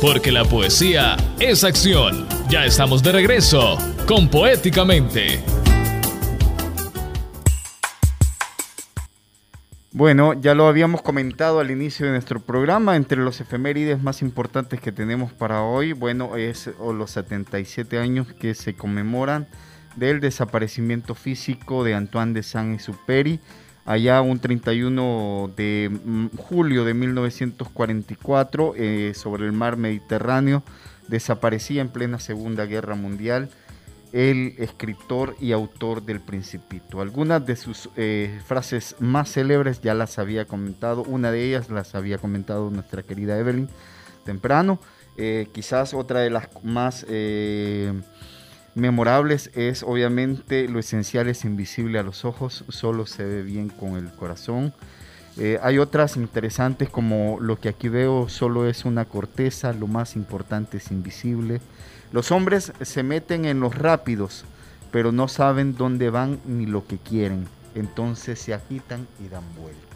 [0.02, 2.28] Porque la poesía es acción.
[2.50, 5.40] Ya estamos de regreso con Poéticamente.
[9.94, 14.82] Bueno, ya lo habíamos comentado al inicio de nuestro programa, entre los efemérides más importantes
[14.82, 19.48] que tenemos para hoy, bueno, es los 77 años que se conmemoran
[19.98, 23.40] del desaparecimiento físico de Antoine de Saint-Exupéry,
[23.86, 30.64] allá un 31 de mm, julio de 1944, eh, sobre el mar Mediterráneo,
[31.08, 33.50] desaparecía en plena Segunda Guerra Mundial
[34.14, 37.02] el escritor y autor del Principito.
[37.02, 41.94] Algunas de sus eh, frases más célebres ya las había comentado, una de ellas las
[41.94, 43.68] había comentado nuestra querida Evelyn
[44.26, 44.80] temprano,
[45.18, 47.06] eh, quizás otra de las más
[48.78, 53.98] memorables es obviamente lo esencial es invisible a los ojos, solo se ve bien con
[53.98, 54.74] el corazón.
[55.38, 60.16] Eh, hay otras interesantes como lo que aquí veo solo es una corteza, lo más
[60.16, 61.60] importante es invisible.
[62.12, 64.46] Los hombres se meten en los rápidos,
[64.92, 67.48] pero no saben dónde van ni lo que quieren.
[67.76, 69.88] Entonces se agitan y dan vuelta.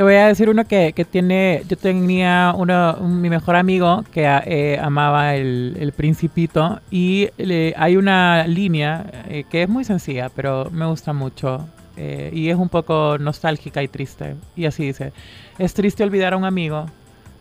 [0.00, 4.22] Te voy a decir uno que, que tiene, yo tenía uno, mi mejor amigo que
[4.22, 7.28] eh, amaba el, el, Principito y
[7.76, 12.56] hay una línea eh, que es muy sencilla, pero me gusta mucho eh, y es
[12.56, 14.36] un poco nostálgica y triste.
[14.56, 15.12] Y así dice,
[15.58, 16.86] es triste olvidar a un amigo,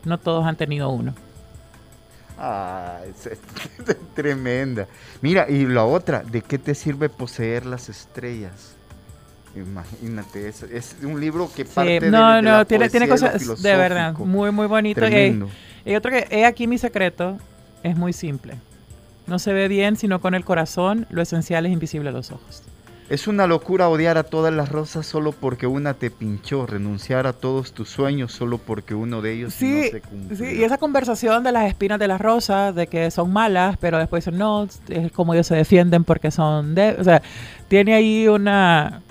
[0.03, 1.13] no todos han tenido uno.
[2.37, 3.39] Ah, es
[4.13, 4.85] tremenda.
[5.21, 8.75] Mira, y la otra, ¿de qué te sirve poseer las estrellas?
[9.55, 14.13] Imagínate, es, es un libro que parte de, no, no, tiene, tiene cosas de verdad
[14.13, 15.01] muy, muy bonito.
[15.07, 17.37] Y, otro que, he aquí mi secreto,
[17.83, 18.55] es muy simple.
[19.27, 22.63] No se ve bien sino con el corazón, lo esencial es invisible a los ojos.
[23.09, 27.33] Es una locura odiar a todas las rosas solo porque una te pinchó, renunciar a
[27.33, 30.37] todos tus sueños solo porque uno de ellos sí, no se cumplió.
[30.37, 33.97] Sí, y esa conversación de las espinas de las rosas, de que son malas, pero
[33.97, 36.97] después dicen, no, es como ellos se defienden porque son de...
[36.99, 37.23] O sea,
[37.67, 39.01] tiene ahí una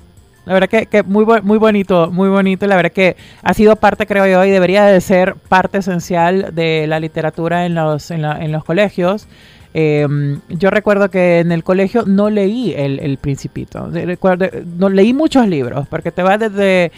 [0.49, 2.67] la verdad que, que, muy, muy bonito, muy bonito.
[2.67, 6.87] La verdad que ha sido parte, creo yo, y debería de ser parte esencial de
[6.87, 9.29] la literatura en los, en, en los colegios.
[9.75, 13.91] Em, yo recuerdo que en el colegio no leí el, el Principito.
[13.91, 16.93] Recuerdo, no leí muchos libros, porque te va desde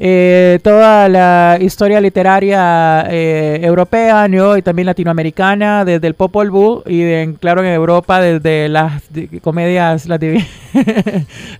[0.00, 4.26] eh, toda la historia literaria eh, europea
[4.58, 9.04] y también latinoamericana, desde el Popol Vuh y en, claro en Europa desde las
[9.40, 10.20] comedias, las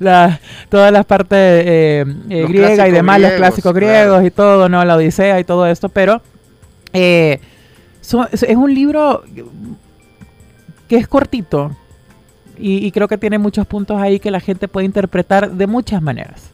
[0.69, 2.05] todas las partes eh,
[2.49, 4.85] griegas y demás, los clásicos griegos y todo, ¿no?
[4.85, 6.21] la Odisea y todo esto, pero
[6.93, 7.39] es
[8.57, 9.23] un libro
[10.89, 11.71] que es cortito
[12.59, 16.54] y creo que tiene muchos puntos ahí que la gente puede interpretar de muchas maneras.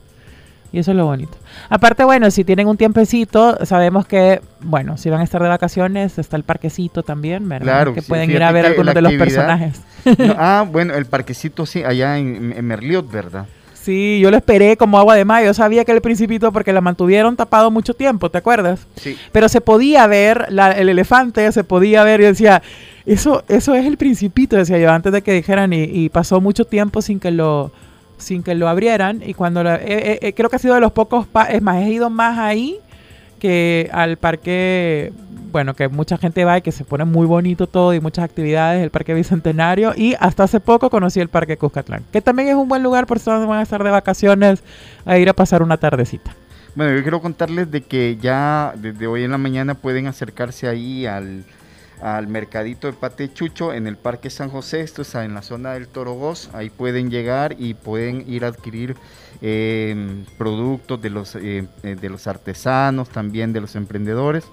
[0.72, 1.36] Y eso es lo bonito.
[1.68, 6.16] Aparte, bueno, si tienen un tiempecito, sabemos que, bueno, si van a estar de vacaciones,
[6.18, 7.64] está el parquecito también, ¿verdad?
[7.64, 9.80] Claro, que sí, pueden ir a ver algunos de los personajes.
[10.18, 13.46] No, ah, bueno, el parquecito sí, allá en, en Merliot, ¿verdad?
[13.74, 15.46] Sí, yo lo esperé como agua de mayo.
[15.46, 18.86] Yo sabía que el principito, porque la mantuvieron tapado mucho tiempo, ¿te acuerdas?
[18.96, 19.16] Sí.
[19.32, 22.20] Pero se podía ver la- el elefante, se podía ver.
[22.20, 22.62] Yo decía,
[23.06, 25.72] eso, eso es el principito, decía yo, antes de que dijeran.
[25.72, 27.72] Y, y pasó mucho tiempo sin que lo
[28.20, 29.22] sin que lo abrieran.
[29.24, 31.76] Y cuando lo- eh, eh, eh, creo que ha sido de los pocos, es más,
[31.82, 32.78] he ido más ahí
[33.38, 35.12] que al parque,
[35.50, 38.82] bueno, que mucha gente va y que se pone muy bonito todo y muchas actividades,
[38.82, 39.92] el parque Bicentenario.
[39.96, 43.18] Y hasta hace poco conocí el parque Cuscatlán, que también es un buen lugar por
[43.18, 44.62] si van a estar de vacaciones
[45.06, 46.32] a ir a pasar una tardecita.
[46.74, 51.04] Bueno, yo quiero contarles de que ya desde hoy en la mañana pueden acercarse ahí
[51.06, 51.42] al,
[52.02, 55.74] al mercadito de Pate Chucho en el Parque San José, esto está en la zona
[55.74, 58.96] del Torogós, ahí pueden llegar y pueden ir a adquirir
[59.42, 64.44] eh, productos de los, eh, eh, de los artesanos, también de los emprendedores.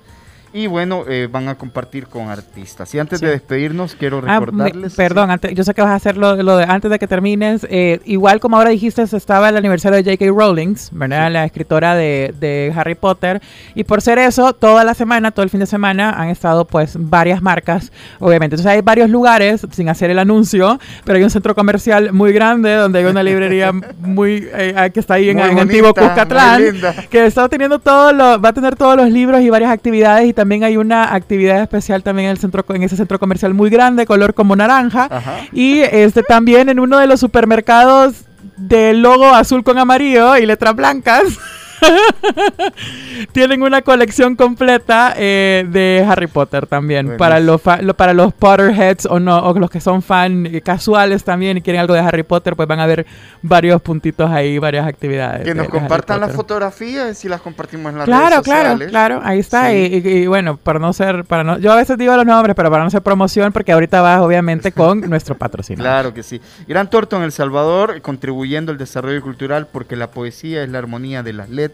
[0.57, 2.91] Y bueno, eh, van a compartir con artistas.
[2.95, 3.25] Y antes Sí.
[3.27, 4.95] de despedirnos, quiero Ah, recordarles...
[4.95, 7.67] perdón, antes, yo sé que vas a hacer lo, lo de antes de que termines.
[7.69, 10.31] eh, igual como ahora dijiste, estaba el aniversario de J.K.
[10.35, 11.31] Rowling, ¿verdad?
[11.31, 13.39] La escritora de, de Harry Potter.
[13.75, 16.95] Y por ser eso, toda la semana, todo el fin de semana, han estado pues
[16.99, 18.55] varias marcas, obviamente.
[18.55, 22.73] Entonces hay varios lugares, sin hacer el anuncio, pero hay un centro comercial muy grande
[22.73, 26.63] donde hay una librería muy eh, que está ahí en, en Antiguo bonita, muy Cuscatlán
[27.11, 30.33] que está teniendo todo lo, va a tener todos los libros y varias actividades y
[30.33, 34.05] también hay una actividad especial también en el centro en ese centro comercial muy grande
[34.05, 35.37] color como naranja Ajá.
[35.51, 38.25] y este también en uno de los supermercados
[38.55, 41.23] del logo azul con amarillo y letras blancas
[43.31, 49.05] tienen una colección completa eh, de Harry Potter también para los lo- para los Potterheads
[49.05, 52.55] o no o los que son fan casuales también y quieren algo de Harry Potter
[52.55, 53.05] pues van a ver
[53.41, 58.05] varios puntitos ahí varias actividades Que nos compartan las fotografías y las compartimos en las
[58.05, 58.89] Claro, redes claro, sociales.
[58.89, 59.69] claro, ahí está.
[59.71, 59.75] Sí.
[59.77, 62.55] Y, y- y bueno, para no ser, para no, yo a veces digo los nombres,
[62.55, 65.83] pero para no hacer promoción, porque ahorita vas obviamente con nuestro patrocinador.
[65.91, 66.41] Claro que sí.
[66.67, 71.23] Gran Torto en El Salvador, contribuyendo al desarrollo cultural porque la poesía es la armonía
[71.23, 71.66] de las letras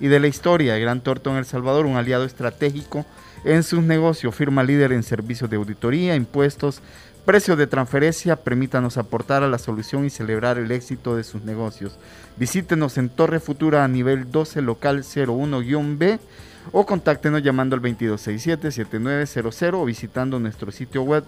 [0.00, 0.78] y de la historia.
[0.78, 3.04] Gran Torto en El Salvador, un aliado estratégico
[3.44, 6.82] en sus negocios, firma líder en servicios de auditoría, impuestos,
[7.24, 11.98] precios de transferencia, permítanos aportar a la solución y celebrar el éxito de sus negocios.
[12.36, 16.20] Visítenos en Torre Futura a nivel 12 local 01-B
[16.72, 21.24] o contáctenos llamando al 2267-7900 o visitando nuestro sitio web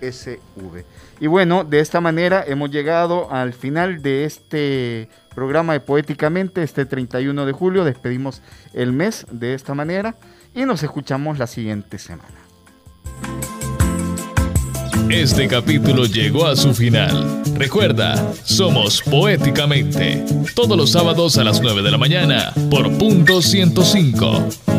[0.00, 0.84] grantorton.com.sv.
[1.20, 6.86] Y bueno, de esta manera hemos llegado al final de este programa de Poéticamente, este
[6.86, 7.84] 31 de julio.
[7.84, 8.42] Despedimos
[8.72, 10.16] el mes de esta manera
[10.54, 12.34] y nos escuchamos la siguiente semana.
[15.10, 17.42] Este capítulo llegó a su final.
[17.54, 20.24] Recuerda, somos Poéticamente,
[20.54, 24.73] todos los sábados a las 9 de la mañana por punto 105.